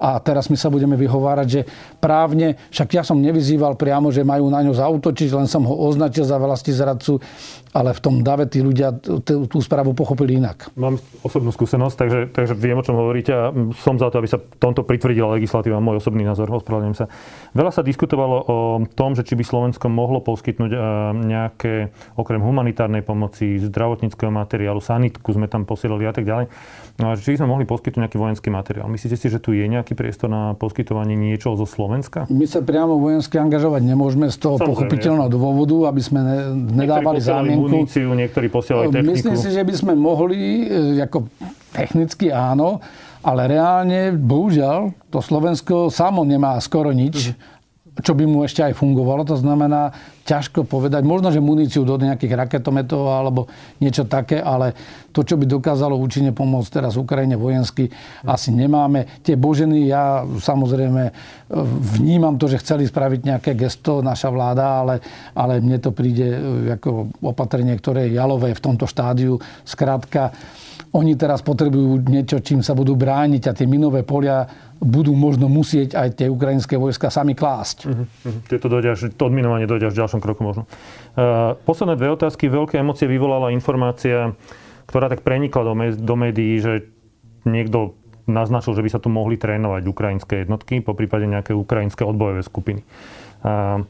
A 0.02 0.18
teraz 0.18 0.50
my 0.50 0.58
sa 0.58 0.74
budeme 0.74 0.98
vyhovárať, 0.98 1.48
že 1.48 1.62
právne, 2.02 2.58
však 2.74 2.90
ja 2.98 3.04
som 3.06 3.22
nevyzýval 3.22 3.78
priamo, 3.78 4.10
že 4.10 4.26
majú 4.26 4.50
na 4.50 4.66
ňo 4.66 4.74
zautočiť, 4.74 5.30
len 5.38 5.46
som 5.46 5.62
ho 5.70 5.78
označil 5.78 6.26
za 6.26 6.42
vlasti 6.42 6.74
zradcu, 6.74 7.22
ale 7.72 7.96
v 7.96 8.02
tom 8.04 8.20
dave 8.20 8.50
tí 8.50 8.60
ľudia 8.60 8.92
tú, 9.00 9.60
správu 9.64 9.96
pochopili 9.96 10.42
inak. 10.42 10.74
Mám 10.76 11.00
osobnú 11.24 11.56
skúsenosť, 11.56 11.96
takže, 11.96 12.20
takže 12.34 12.54
viem, 12.58 12.76
o 12.76 12.84
čom 12.84 13.00
hovoríte 13.00 13.32
a 13.32 13.54
som 13.80 13.96
za 13.96 14.12
to, 14.12 14.20
aby 14.20 14.28
sa 14.28 14.42
tomto 14.42 14.84
pritvrdila 14.84 15.40
legislatíva, 15.40 15.80
môj 15.80 16.04
osobný 16.04 16.28
názor, 16.28 16.52
ospravedlňujem 16.52 16.98
sa. 16.98 17.06
Veľa 17.56 17.72
sa 17.72 17.86
diskutovalo 17.86 18.36
o 18.44 18.58
tom, 18.92 19.16
že 19.16 19.24
či 19.24 19.40
by 19.40 19.44
Slovensko 19.48 19.88
mohlo 19.88 20.20
poskytnúť 20.20 20.72
eh, 20.74 20.82
nejaké, 21.16 21.74
okrem 22.20 22.44
humanitárnej 22.44 23.06
pomoci, 23.06 23.62
zdravotníckého 23.64 24.34
materiálu, 24.34 24.84
sanitku 24.84 25.32
sme 25.32 25.48
tam 25.48 25.64
posielali 25.64 26.04
a 26.10 26.14
tak 26.14 26.28
ďalej, 26.28 26.52
no 27.00 27.16
či 27.16 27.38
by 27.38 27.38
sme 27.40 27.48
mohli 27.48 27.64
poskytnúť 27.64 28.04
nejaký 28.04 28.18
vojenský 28.20 28.50
materiál. 28.52 28.92
Myslíte 28.92 29.16
si, 29.16 29.32
že 29.32 29.40
tu 29.40 29.56
je 29.56 29.64
nejaký 29.64 29.91
priestor 29.94 30.32
na 30.32 30.54
poskytovanie 30.56 31.14
niečoho 31.14 31.56
zo 31.60 31.68
Slovenska? 31.68 32.26
My 32.32 32.46
sa 32.48 32.60
priamo 32.64 32.98
vojensky 32.98 33.38
angažovať 33.38 33.82
nemôžeme 33.86 34.28
z 34.32 34.38
toho 34.40 34.58
Samozrejme. 34.58 34.70
pochopiteľného 34.70 35.30
dôvodu, 35.30 35.78
aby 35.92 36.02
sme 36.02 36.20
ne, 36.24 36.38
nedávali 36.82 37.20
zámienku. 37.22 37.70
muníciu, 37.70 38.12
niektorí 38.12 38.48
posielali 38.52 38.90
techniku. 38.90 39.12
Myslím 39.14 39.36
si, 39.38 39.50
že 39.52 39.62
by 39.62 39.74
sme 39.74 39.94
mohli, 39.96 40.68
e, 40.68 41.00
ako 41.00 41.30
technicky 41.72 42.34
áno, 42.34 42.82
ale 43.22 43.46
reálne, 43.46 44.18
bohužiaľ, 44.18 44.92
to 45.14 45.22
Slovensko 45.22 45.94
samo 45.94 46.26
nemá 46.26 46.58
skoro 46.58 46.90
nič. 46.90 47.38
Čo 48.02 48.18
by 48.18 48.24
mu 48.26 48.44
ešte 48.44 48.66
aj 48.66 48.74
fungovalo. 48.76 49.24
To 49.30 49.38
znamená, 49.38 49.94
ťažko 50.26 50.66
povedať, 50.66 51.02
možno, 51.02 51.34
že 51.34 51.42
muníciu 51.42 51.82
do 51.82 51.98
nejakých 51.98 52.38
raketometov 52.38 53.10
alebo 53.10 53.50
niečo 53.82 54.06
také, 54.06 54.38
ale 54.38 54.74
to, 55.10 55.26
čo 55.26 55.36
by 55.36 55.50
dokázalo 55.50 55.98
účinne 55.98 56.32
pomôcť 56.32 56.70
teraz 56.82 56.94
Ukrajine 56.98 57.36
vojensky, 57.36 57.90
asi 58.26 58.54
nemáme. 58.54 59.22
Tie 59.26 59.36
boženy, 59.36 59.90
ja 59.90 60.24
samozrejme 60.24 61.12
vnímam 62.00 62.38
to, 62.38 62.48
že 62.48 62.62
chceli 62.62 62.88
spraviť 62.88 63.20
nejaké 63.28 63.52
gesto 63.58 64.00
naša 64.00 64.30
vláda, 64.32 64.66
ale, 64.86 64.96
ale 65.36 65.60
mne 65.60 65.78
to 65.82 65.92
príde 65.92 66.26
ako 66.80 67.12
opatrenie, 67.22 67.76
ktoré 67.76 68.08
je 68.08 68.18
jalové 68.18 68.56
v 68.56 68.64
tomto 68.64 68.88
štádiu. 68.88 69.42
Skrátka, 69.68 70.32
oni 70.92 71.16
teraz 71.16 71.40
potrebujú 71.40 72.04
niečo, 72.04 72.44
čím 72.44 72.60
sa 72.60 72.76
budú 72.76 73.00
brániť 73.00 73.44
a 73.48 73.56
tie 73.56 73.64
minové 73.64 74.04
polia 74.04 74.44
budú 74.82 75.16
možno 75.16 75.48
musieť 75.48 75.96
aj 75.96 76.20
tie 76.20 76.28
ukrajinské 76.28 76.76
vojska 76.76 77.08
sami 77.08 77.32
klásť. 77.32 77.78
Uh-huh, 77.88 78.04
uh-huh. 78.04 78.42
Tieto 78.50 78.68
dojde 78.68 78.90
až, 78.92 79.00
to 79.14 79.24
odminovanie 79.24 79.70
dojde 79.70 79.88
až 79.88 79.94
v 79.96 80.02
ďalšom 80.04 80.20
kroku 80.20 80.42
možno. 80.44 80.68
Uh, 81.16 81.56
posledné 81.64 81.96
dve 81.96 82.12
otázky. 82.12 82.52
Veľké 82.52 82.82
emócie 82.82 83.08
vyvolala 83.08 83.56
informácia, 83.56 84.36
ktorá 84.92 85.08
tak 85.08 85.24
prenikla 85.24 85.64
do, 85.64 85.74
do 85.96 86.16
médií, 86.20 86.60
že 86.60 86.92
niekto 87.48 87.96
naznačil, 88.28 88.76
že 88.76 88.84
by 88.84 88.90
sa 88.92 89.00
tu 89.00 89.08
mohli 89.08 89.40
trénovať 89.40 89.84
ukrajinské 89.88 90.44
jednotky, 90.44 90.84
po 90.84 90.92
prípade 90.92 91.24
nejaké 91.24 91.56
ukrajinské 91.56 92.04
odbojové 92.04 92.44
skupiny. 92.44 92.84
Uh, 93.48 93.88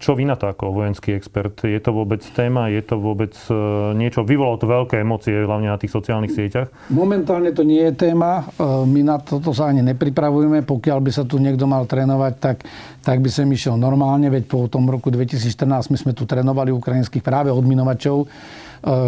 čo 0.00 0.16
vy 0.16 0.24
na 0.24 0.32
to 0.32 0.48
ako 0.48 0.72
vojenský 0.72 1.12
expert? 1.12 1.60
Je 1.60 1.76
to 1.76 1.92
vôbec 1.92 2.24
téma? 2.32 2.72
Je 2.72 2.80
to 2.80 2.96
vôbec 2.96 3.36
e, 3.52 3.52
niečo? 3.92 4.24
Vyvolalo 4.24 4.56
to 4.56 4.64
veľké 4.64 4.96
emócie, 5.04 5.44
hlavne 5.44 5.68
na 5.68 5.76
tých 5.76 5.92
sociálnych 5.92 6.32
sieťach? 6.32 6.72
Momentálne 6.88 7.52
to 7.52 7.60
nie 7.60 7.84
je 7.84 8.08
téma. 8.08 8.48
E, 8.56 8.64
my 8.88 9.00
na 9.04 9.20
toto 9.20 9.52
sa 9.52 9.68
ani 9.68 9.84
nepripravujeme. 9.84 10.64
Pokiaľ 10.64 10.98
by 11.04 11.10
sa 11.12 11.28
tu 11.28 11.36
niekto 11.36 11.68
mal 11.68 11.84
trénovať, 11.84 12.32
tak, 12.40 12.64
tak 13.04 13.20
by 13.20 13.28
som 13.28 13.44
išiel 13.52 13.76
normálne. 13.76 14.32
Veď 14.32 14.48
po 14.48 14.64
tom 14.72 14.88
roku 14.88 15.12
2014 15.12 15.92
my 15.92 15.98
sme 16.00 16.12
tu 16.16 16.24
trénovali 16.24 16.72
ukrajinských 16.72 17.20
práve 17.20 17.52
odminovačov 17.52 18.24
e, 18.24 18.26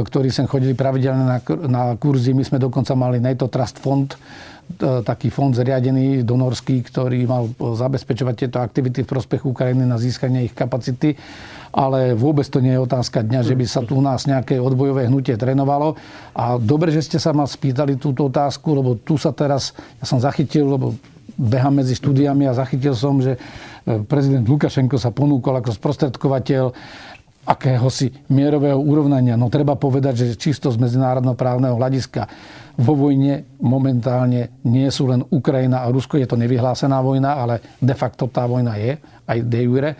ktorí 0.05 0.28
sem 0.28 0.44
chodili 0.44 0.76
pravidelne 0.76 1.24
na, 1.24 1.38
na 1.72 1.83
kurzy. 1.96 2.37
My 2.37 2.44
sme 2.44 2.61
dokonca 2.61 2.92
mali 2.92 3.16
NATO 3.16 3.48
Trust 3.48 3.81
Fond, 3.81 4.12
taký 4.81 5.29
fond 5.29 5.53
zriadený 5.53 6.23
donorský, 6.23 6.85
ktorý 6.87 7.27
mal 7.29 7.49
zabezpečovať 7.59 8.35
tieto 8.35 8.59
aktivity 8.61 9.05
v 9.05 9.11
prospech 9.13 9.43
Ukrajiny 9.45 9.85
na 9.85 9.97
získanie 10.01 10.49
ich 10.49 10.55
kapacity. 10.55 11.17
Ale 11.73 12.13
vôbec 12.13 12.45
to 12.45 12.61
nie 12.61 12.77
je 12.77 12.85
otázka 12.85 13.25
dňa, 13.25 13.41
že 13.49 13.57
by 13.57 13.65
sa 13.65 13.81
tu 13.81 13.97
u 13.97 14.05
nás 14.05 14.29
nejaké 14.29 14.61
odbojové 14.61 15.09
hnutie 15.09 15.41
trénovalo. 15.41 15.97
A 16.37 16.61
dobre, 16.61 16.93
že 16.93 17.01
ste 17.01 17.17
sa 17.17 17.33
ma 17.33 17.49
spýtali 17.49 17.97
túto 17.97 18.29
otázku, 18.29 18.77
lebo 18.77 19.01
tu 19.01 19.17
sa 19.17 19.33
teraz, 19.33 19.73
ja 19.97 20.05
som 20.05 20.21
zachytil, 20.21 20.69
lebo 20.69 20.93
behám 21.37 21.81
medzi 21.81 21.97
štúdiami 21.97 22.45
a 22.45 22.57
zachytil 22.57 22.93
som, 22.93 23.17
že 23.19 23.37
e, 23.37 24.05
prezident 24.05 24.45
Lukašenko 24.45 25.01
sa 25.01 25.09
ponúkol 25.11 25.59
ako 25.59 25.73
sprostredkovateľ 25.73 26.77
akéhosi 27.42 28.14
mierového 28.31 28.78
urovnania. 28.78 29.35
No 29.35 29.50
treba 29.50 29.74
povedať, 29.74 30.22
že 30.22 30.38
čisto 30.38 30.70
z 30.70 30.78
medzinárodného 30.78 31.35
právneho 31.35 31.74
hľadiska 31.74 32.31
vo 32.78 32.94
vojne 32.96 33.44
momentálne 33.61 34.62
nie 34.64 34.88
sú 34.88 35.11
len 35.11 35.26
Ukrajina 35.28 35.85
a 35.85 35.90
Rusko. 35.92 36.16
Je 36.16 36.28
to 36.31 36.40
nevyhlásená 36.40 37.02
vojna, 37.02 37.37
ale 37.37 37.55
de 37.83 37.92
facto 37.92 38.31
tá 38.31 38.46
vojna 38.48 38.78
je, 38.78 38.96
aj 39.28 39.38
de 39.44 39.61
jure. 39.66 39.90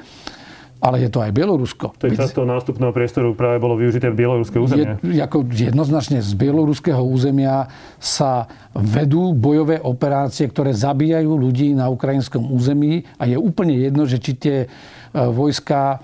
Ale 0.83 0.99
je 0.99 1.15
to 1.15 1.23
aj 1.23 1.31
Bielorusko. 1.31 1.95
To 1.95 2.11
je 2.11 2.19
časť 2.19 2.43
toho 2.43 2.49
nástupného 2.49 2.91
priestoru 2.91 3.39
práve 3.39 3.63
bolo 3.63 3.79
využité 3.79 4.11
v 4.11 4.19
bieloruské 4.19 4.59
územie. 4.59 4.99
Je, 4.99 5.23
ako 5.23 5.47
jednoznačne 5.47 6.19
z 6.19 6.35
bieloruského 6.35 6.99
územia 6.99 7.71
sa 8.03 8.51
vedú 8.73 9.37
bojové 9.37 9.77
operácie, 9.81 10.49
ktoré 10.49 10.73
zabíjajú 10.73 11.29
ľudí 11.29 11.77
na 11.77 11.93
ukrajinskom 11.93 12.49
území 12.53 13.05
a 13.21 13.29
je 13.29 13.37
úplne 13.37 13.77
jedno, 13.77 14.09
že 14.09 14.17
či 14.17 14.33
tie 14.37 14.57
vojska 15.13 16.01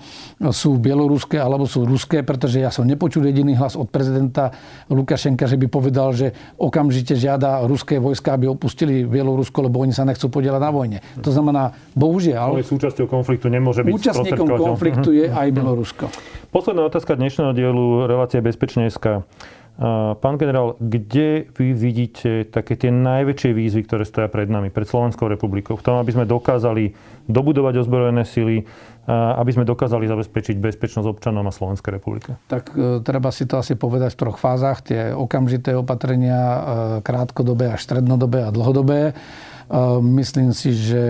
sú 0.53 0.77
bieloruské 0.77 1.41
alebo 1.41 1.65
sú 1.65 1.81
ruské, 1.81 2.21
pretože 2.21 2.61
ja 2.61 2.69
som 2.69 2.85
nepočul 2.85 3.25
jediný 3.25 3.57
hlas 3.57 3.73
od 3.73 3.89
prezidenta 3.89 4.53
Lukašenka, 4.85 5.49
že 5.49 5.57
by 5.57 5.65
povedal, 5.65 6.13
že 6.13 6.37
okamžite 6.61 7.17
žiada 7.17 7.65
ruské 7.65 7.97
vojska, 7.97 8.37
aby 8.37 8.45
opustili 8.45 9.01
Bielorusko, 9.09 9.65
lebo 9.65 9.81
oni 9.81 9.97
sa 9.97 10.05
nechcú 10.05 10.29
podielať 10.29 10.61
na 10.61 10.69
vojne. 10.69 10.97
To 11.25 11.33
znamená, 11.33 11.73
bohužiaľ... 11.97 12.61
Ale 12.61 12.61
súčasťou 12.61 13.09
konfliktu 13.09 13.49
nemôže 13.49 13.81
byť 13.81 13.91
Účastníkom 13.97 14.45
konfliktu 14.45 15.09
je 15.09 15.25
aj 15.25 15.47
Bielorusko. 15.57 16.05
Posledná 16.53 16.85
otázka 16.85 17.17
dnešného 17.17 17.57
dielu 17.57 18.05
Relácia 18.05 18.45
Bezpečnej.sk. 18.45 19.25
Pán 20.19 20.35
generál, 20.35 20.75
kde 20.75 21.47
vy 21.55 21.71
vidíte 21.71 22.51
také 22.51 22.75
tie 22.75 22.91
najväčšie 22.91 23.55
výzvy, 23.55 23.87
ktoré 23.87 24.03
stoja 24.03 24.27
pred 24.27 24.51
nami, 24.51 24.67
pred 24.67 24.83
Slovenskou 24.83 25.31
republikou, 25.31 25.79
v 25.79 25.85
tom, 25.87 25.95
aby 26.03 26.11
sme 26.11 26.27
dokázali 26.27 26.91
dobudovať 27.31 27.87
ozbrojené 27.87 28.27
sily, 28.27 28.67
aby 29.09 29.51
sme 29.55 29.63
dokázali 29.63 30.03
zabezpečiť 30.05 30.59
bezpečnosť 30.59 31.07
občanom 31.07 31.47
a 31.47 31.55
Slovenskej 31.55 31.95
republike? 31.95 32.35
Tak 32.51 32.75
e, 32.75 32.99
treba 33.01 33.31
si 33.31 33.47
to 33.47 33.57
asi 33.57 33.73
povedať 33.79 34.13
v 34.13 34.19
troch 34.21 34.37
fázach. 34.37 34.85
Tie 34.85 35.15
okamžité 35.15 35.73
opatrenia 35.73 36.37
e, 36.37 36.59
krátkodobé 37.01 37.73
až 37.73 37.81
strednodobé 37.89 38.45
a 38.45 38.53
dlhodobé. 38.53 39.01
E, 39.09 39.13
myslím 40.19 40.53
si, 40.53 40.75
že 40.77 41.03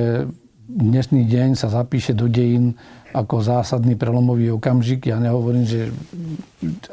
dnešný 0.70 1.26
deň 1.26 1.58
sa 1.58 1.74
zapíše 1.74 2.14
do 2.14 2.30
dejín 2.30 2.78
ako 3.10 3.42
zásadný 3.42 3.98
prelomový 3.98 4.54
okamžik. 4.54 5.10
Ja 5.10 5.18
nehovorím, 5.18 5.66
že 5.66 5.90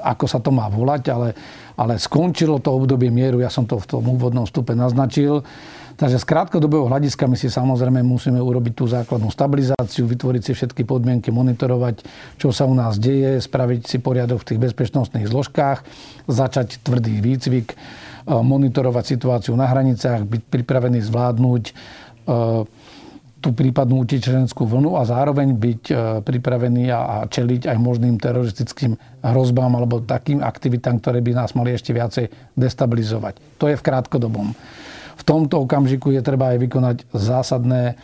ako 0.00 0.24
sa 0.24 0.40
to 0.40 0.48
má 0.48 0.64
volať, 0.72 1.12
ale, 1.12 1.36
ale 1.76 2.00
skončilo 2.00 2.56
to 2.56 2.72
obdobie 2.72 3.12
mieru. 3.12 3.44
Ja 3.44 3.52
som 3.52 3.68
to 3.68 3.76
v 3.76 3.84
tom 3.84 4.08
úvodnom 4.08 4.48
stupe 4.48 4.72
naznačil. 4.72 5.44
Takže 5.96 6.20
z 6.20 6.28
krátkodobého 6.28 6.88
hľadiska 6.88 7.24
my 7.24 7.36
si 7.40 7.48
samozrejme 7.48 8.04
musíme 8.04 8.36
urobiť 8.36 8.72
tú 8.76 8.84
základnú 8.84 9.32
stabilizáciu, 9.32 10.04
vytvoriť 10.04 10.42
si 10.44 10.52
všetky 10.52 10.84
podmienky, 10.84 11.32
monitorovať, 11.32 12.04
čo 12.36 12.52
sa 12.52 12.68
u 12.68 12.76
nás 12.76 13.00
deje, 13.00 13.40
spraviť 13.40 13.80
si 13.88 13.96
poriadok 14.00 14.44
v 14.44 14.48
tých 14.52 14.60
bezpečnostných 14.60 15.24
zložkách, 15.24 15.78
začať 16.28 16.84
tvrdý 16.84 17.24
výcvik, 17.24 17.72
e, 17.72 17.76
monitorovať 18.28 19.04
situáciu 19.16 19.56
na 19.56 19.72
hraniciach, 19.72 20.28
byť 20.28 20.42
pripravený 20.52 21.00
zvládnuť 21.00 21.64
e, 21.64 21.72
tú 23.40 23.52
prípadnú 23.52 24.02
utečenskú 24.02 24.64
vlnu 24.64 24.96
a 24.96 25.04
zároveň 25.04 25.54
byť 25.54 25.82
e, 25.88 25.94
pripravený 26.24 26.88
a 26.90 27.24
čeliť 27.28 27.68
aj 27.68 27.78
možným 27.78 28.16
teroristickým 28.16 28.96
hrozbám 29.22 29.70
alebo 29.76 30.02
takým 30.02 30.40
aktivitám, 30.40 30.98
ktoré 30.98 31.20
by 31.20 31.32
nás 31.44 31.52
mali 31.52 31.76
ešte 31.76 31.92
viacej 31.92 32.56
destabilizovať. 32.56 33.60
To 33.60 33.68
je 33.68 33.76
v 33.76 33.84
krátkodobom 33.84 34.56
v 35.16 35.22
tomto 35.24 35.64
okamžiku 35.64 36.12
je 36.12 36.20
treba 36.20 36.52
aj 36.52 36.58
vykonať 36.60 36.96
zásadné 37.16 37.82
e, 37.88 37.94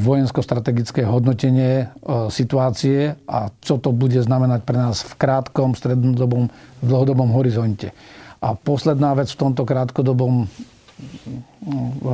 vojensko-strategické 0.00 1.04
hodnotenie 1.04 1.84
e, 1.84 1.86
situácie 2.32 3.20
a 3.28 3.52
čo 3.60 3.76
to 3.76 3.92
bude 3.92 4.16
znamenať 4.16 4.64
pre 4.64 4.76
nás 4.80 5.04
v 5.04 5.12
krátkom, 5.20 5.76
strednodobom, 5.76 6.48
dlhodobom 6.80 7.28
horizonte. 7.36 7.92
A 8.40 8.56
posledná 8.56 9.12
vec 9.12 9.28
v 9.28 9.40
tomto 9.44 9.68
krátkodobom 9.68 10.48
mm, 10.48 10.48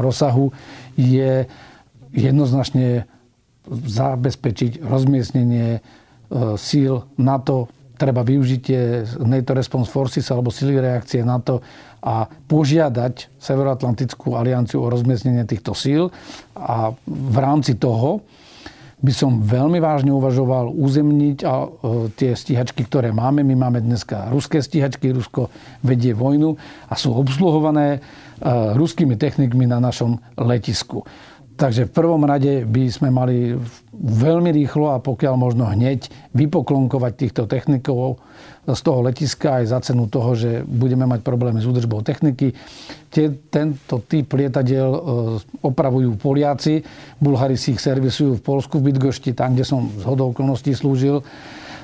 rozsahu 0.02 0.50
je 0.98 1.46
jednoznačne 2.12 3.04
zabezpečiť 3.68 4.80
rozmiestnenie 4.80 5.68
e, 5.76 5.80
síl 6.56 7.04
NATO, 7.20 7.68
treba 7.98 8.22
využitie 8.24 9.04
NATO 9.20 9.52
Response 9.52 9.90
Forces 9.90 10.24
alebo 10.30 10.54
sily 10.54 10.78
reakcie 10.78 11.20
NATO 11.26 11.60
a 11.98 12.24
požiadať 12.30 13.42
Severoatlantickú 13.42 14.38
alianciu 14.38 14.86
o 14.86 14.92
rozmiestnenie 14.92 15.44
týchto 15.44 15.74
síl 15.74 16.08
a 16.54 16.94
v 17.04 17.36
rámci 17.36 17.74
toho 17.74 18.22
by 18.98 19.12
som 19.14 19.38
veľmi 19.38 19.78
vážne 19.78 20.10
uvažoval 20.10 20.74
uzemniť 20.74 21.38
a, 21.46 21.54
e, 21.54 21.66
tie 22.18 22.34
stíhačky, 22.34 22.82
ktoré 22.82 23.14
máme. 23.14 23.46
My 23.46 23.54
máme 23.54 23.78
dneska 23.78 24.26
ruské 24.34 24.58
stíhačky, 24.58 25.14
Rusko 25.14 25.54
vedie 25.86 26.10
vojnu 26.18 26.58
a 26.90 26.94
sú 26.98 27.14
obsluhované 27.14 27.86
e, 27.94 27.98
ruskými 28.74 29.14
technikmi 29.14 29.70
na 29.70 29.78
našom 29.78 30.18
letisku. 30.34 31.06
Takže 31.58 31.90
v 31.90 31.94
prvom 31.94 32.22
rade 32.22 32.62
by 32.62 32.86
sme 32.86 33.10
mali 33.10 33.58
veľmi 33.98 34.54
rýchlo 34.54 34.94
a 34.94 35.02
pokiaľ 35.02 35.34
možno 35.34 35.66
hneď 35.66 36.06
vypoklonkovať 36.30 37.12
týchto 37.18 37.50
technikov 37.50 38.22
z 38.62 38.80
toho 38.84 39.02
letiska 39.02 39.58
aj 39.58 39.64
za 39.66 39.78
cenu 39.90 40.06
toho, 40.06 40.38
že 40.38 40.62
budeme 40.62 41.02
mať 41.10 41.26
problémy 41.26 41.58
s 41.58 41.66
údržbou 41.66 42.06
techniky. 42.06 42.54
Tie, 43.10 43.26
tento 43.50 43.98
typ 44.06 44.28
lietadiel 44.38 44.90
e, 44.92 45.00
opravujú 45.64 46.14
Poliaci. 46.20 46.84
Bulhári 47.18 47.58
si 47.58 47.74
ich 47.74 47.82
servisujú 47.82 48.38
v 48.38 48.44
Polsku, 48.44 48.78
v 48.78 48.92
Bydgošti, 48.92 49.34
tam, 49.34 49.58
kde 49.58 49.66
som 49.66 49.88
z 49.88 50.04
hodou 50.06 50.30
okolností 50.30 50.76
slúžil. 50.78 51.26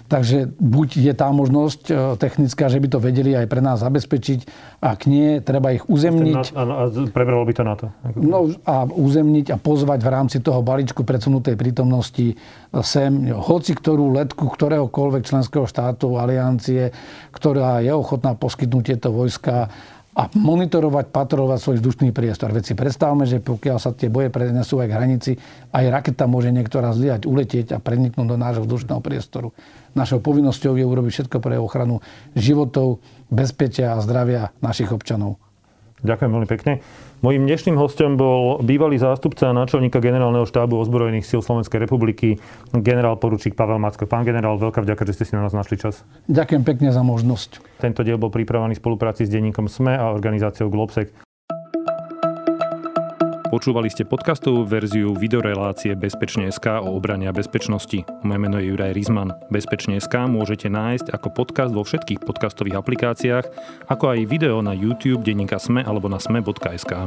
Takže 0.04 0.52
buď 0.60 1.00
je 1.00 1.12
tá 1.16 1.32
možnosť 1.32 1.82
e, 1.88 1.92
technická, 2.20 2.68
že 2.68 2.76
by 2.76 2.88
to 2.92 2.98
vedeli 3.00 3.32
aj 3.32 3.48
pre 3.48 3.64
nás 3.64 3.80
zabezpečiť, 3.80 4.40
ak 4.84 5.08
nie, 5.08 5.40
treba 5.40 5.72
ich 5.72 5.88
uzemniť. 5.88 6.52
Áno, 6.52 6.72
a 6.76 6.82
prebralo 7.08 7.48
by 7.48 7.54
to 7.56 7.62
na 7.64 7.74
to. 7.74 7.86
No 8.20 8.52
a 8.68 8.84
uzemniť 8.84 9.50
a 9.50 9.56
pozvať 9.56 10.04
v 10.04 10.12
rámci 10.12 10.36
toho 10.44 10.60
balíčku 10.60 11.08
predsunutej 11.08 11.56
prítomnosti 11.56 12.36
sem 12.84 13.32
hoci 13.32 13.72
ktorú 13.72 14.12
letku 14.12 14.44
ktoréhokoľvek 14.44 15.22
členského 15.24 15.64
štátu, 15.64 16.20
aliancie, 16.20 16.92
ktorá 17.32 17.80
je 17.80 17.96
ochotná 17.96 18.36
poskytnúť 18.36 18.84
tieto 18.84 19.08
vojska 19.08 19.72
a 20.14 20.30
monitorovať, 20.30 21.10
patrolovať 21.10 21.58
svoj 21.58 21.76
vzdušný 21.82 22.14
priestor. 22.14 22.54
Veď 22.54 22.70
si 22.70 22.74
predstavme, 22.78 23.26
že 23.26 23.42
pokiaľ 23.42 23.78
sa 23.82 23.90
tie 23.90 24.06
boje 24.06 24.30
prenesú 24.30 24.78
aj 24.78 24.86
k 24.86 24.94
hranici, 24.94 25.32
aj 25.74 25.84
raketa 25.90 26.30
môže 26.30 26.54
niektorá 26.54 26.94
zliať, 26.94 27.26
uletieť 27.26 27.74
a 27.74 27.82
preniknúť 27.82 28.26
do 28.30 28.38
nášho 28.38 28.62
vzdušného 28.62 29.02
priestoru. 29.02 29.50
Našou 29.94 30.18
povinnosťou 30.18 30.74
je 30.74 30.84
urobiť 30.86 31.12
všetko 31.14 31.38
pre 31.38 31.54
ochranu 31.58 32.02
životov, 32.34 32.98
bezpečia 33.30 33.94
a 33.94 34.02
zdravia 34.02 34.50
našich 34.58 34.90
občanov. 34.90 35.38
Ďakujem 36.04 36.30
veľmi 36.36 36.48
pekne. 36.50 36.72
Mojím 37.24 37.48
dnešným 37.48 37.80
hostom 37.80 38.20
bol 38.20 38.60
bývalý 38.60 39.00
zástupca 39.00 39.56
náčelníka 39.56 40.04
generálneho 40.04 40.44
štábu 40.44 40.76
ozbrojených 40.76 41.24
síl 41.24 41.40
Slovenskej 41.40 41.80
republiky, 41.80 42.36
generál 42.76 43.16
poručík 43.16 43.56
Pavel 43.56 43.80
Macko. 43.80 44.04
Pán 44.04 44.28
generál, 44.28 44.60
veľká 44.60 44.84
vďaka, 44.84 45.08
že 45.08 45.16
ste 45.16 45.24
si 45.24 45.32
na 45.32 45.48
nás 45.48 45.56
našli 45.56 45.80
čas. 45.80 46.04
Ďakujem 46.28 46.60
pekne 46.68 46.92
za 46.92 47.00
možnosť. 47.00 47.80
Tento 47.80 48.04
diel 48.04 48.20
bol 48.20 48.28
pripravený 48.28 48.76
v 48.76 48.82
spolupráci 48.84 49.24
s 49.24 49.32
denníkom 49.32 49.64
SME 49.72 49.96
a 49.96 50.12
organizáciou 50.12 50.68
Globsec. 50.68 51.16
Počúvali 53.54 53.86
ste 53.86 54.02
podcastovú 54.02 54.66
verziu 54.66 55.14
videorelácie 55.14 55.94
Bezpečne.sk 55.94 56.82
o 56.82 56.98
obrania 56.98 57.30
bezpečnosti. 57.30 58.02
Moje 58.26 58.38
meno 58.42 58.58
je 58.58 58.74
Juraj 58.74 58.90
Rizman. 58.90 59.30
Bezpečne.sk 59.46 60.26
môžete 60.26 60.66
nájsť 60.66 61.14
ako 61.14 61.30
podcast 61.30 61.70
vo 61.70 61.86
všetkých 61.86 62.26
podcastových 62.26 62.82
aplikáciách, 62.82 63.46
ako 63.86 64.10
aj 64.10 64.26
video 64.26 64.58
na 64.58 64.74
YouTube, 64.74 65.22
denníka 65.22 65.62
Sme 65.62 65.86
alebo 65.86 66.10
na 66.10 66.18
sme.sk. 66.18 67.06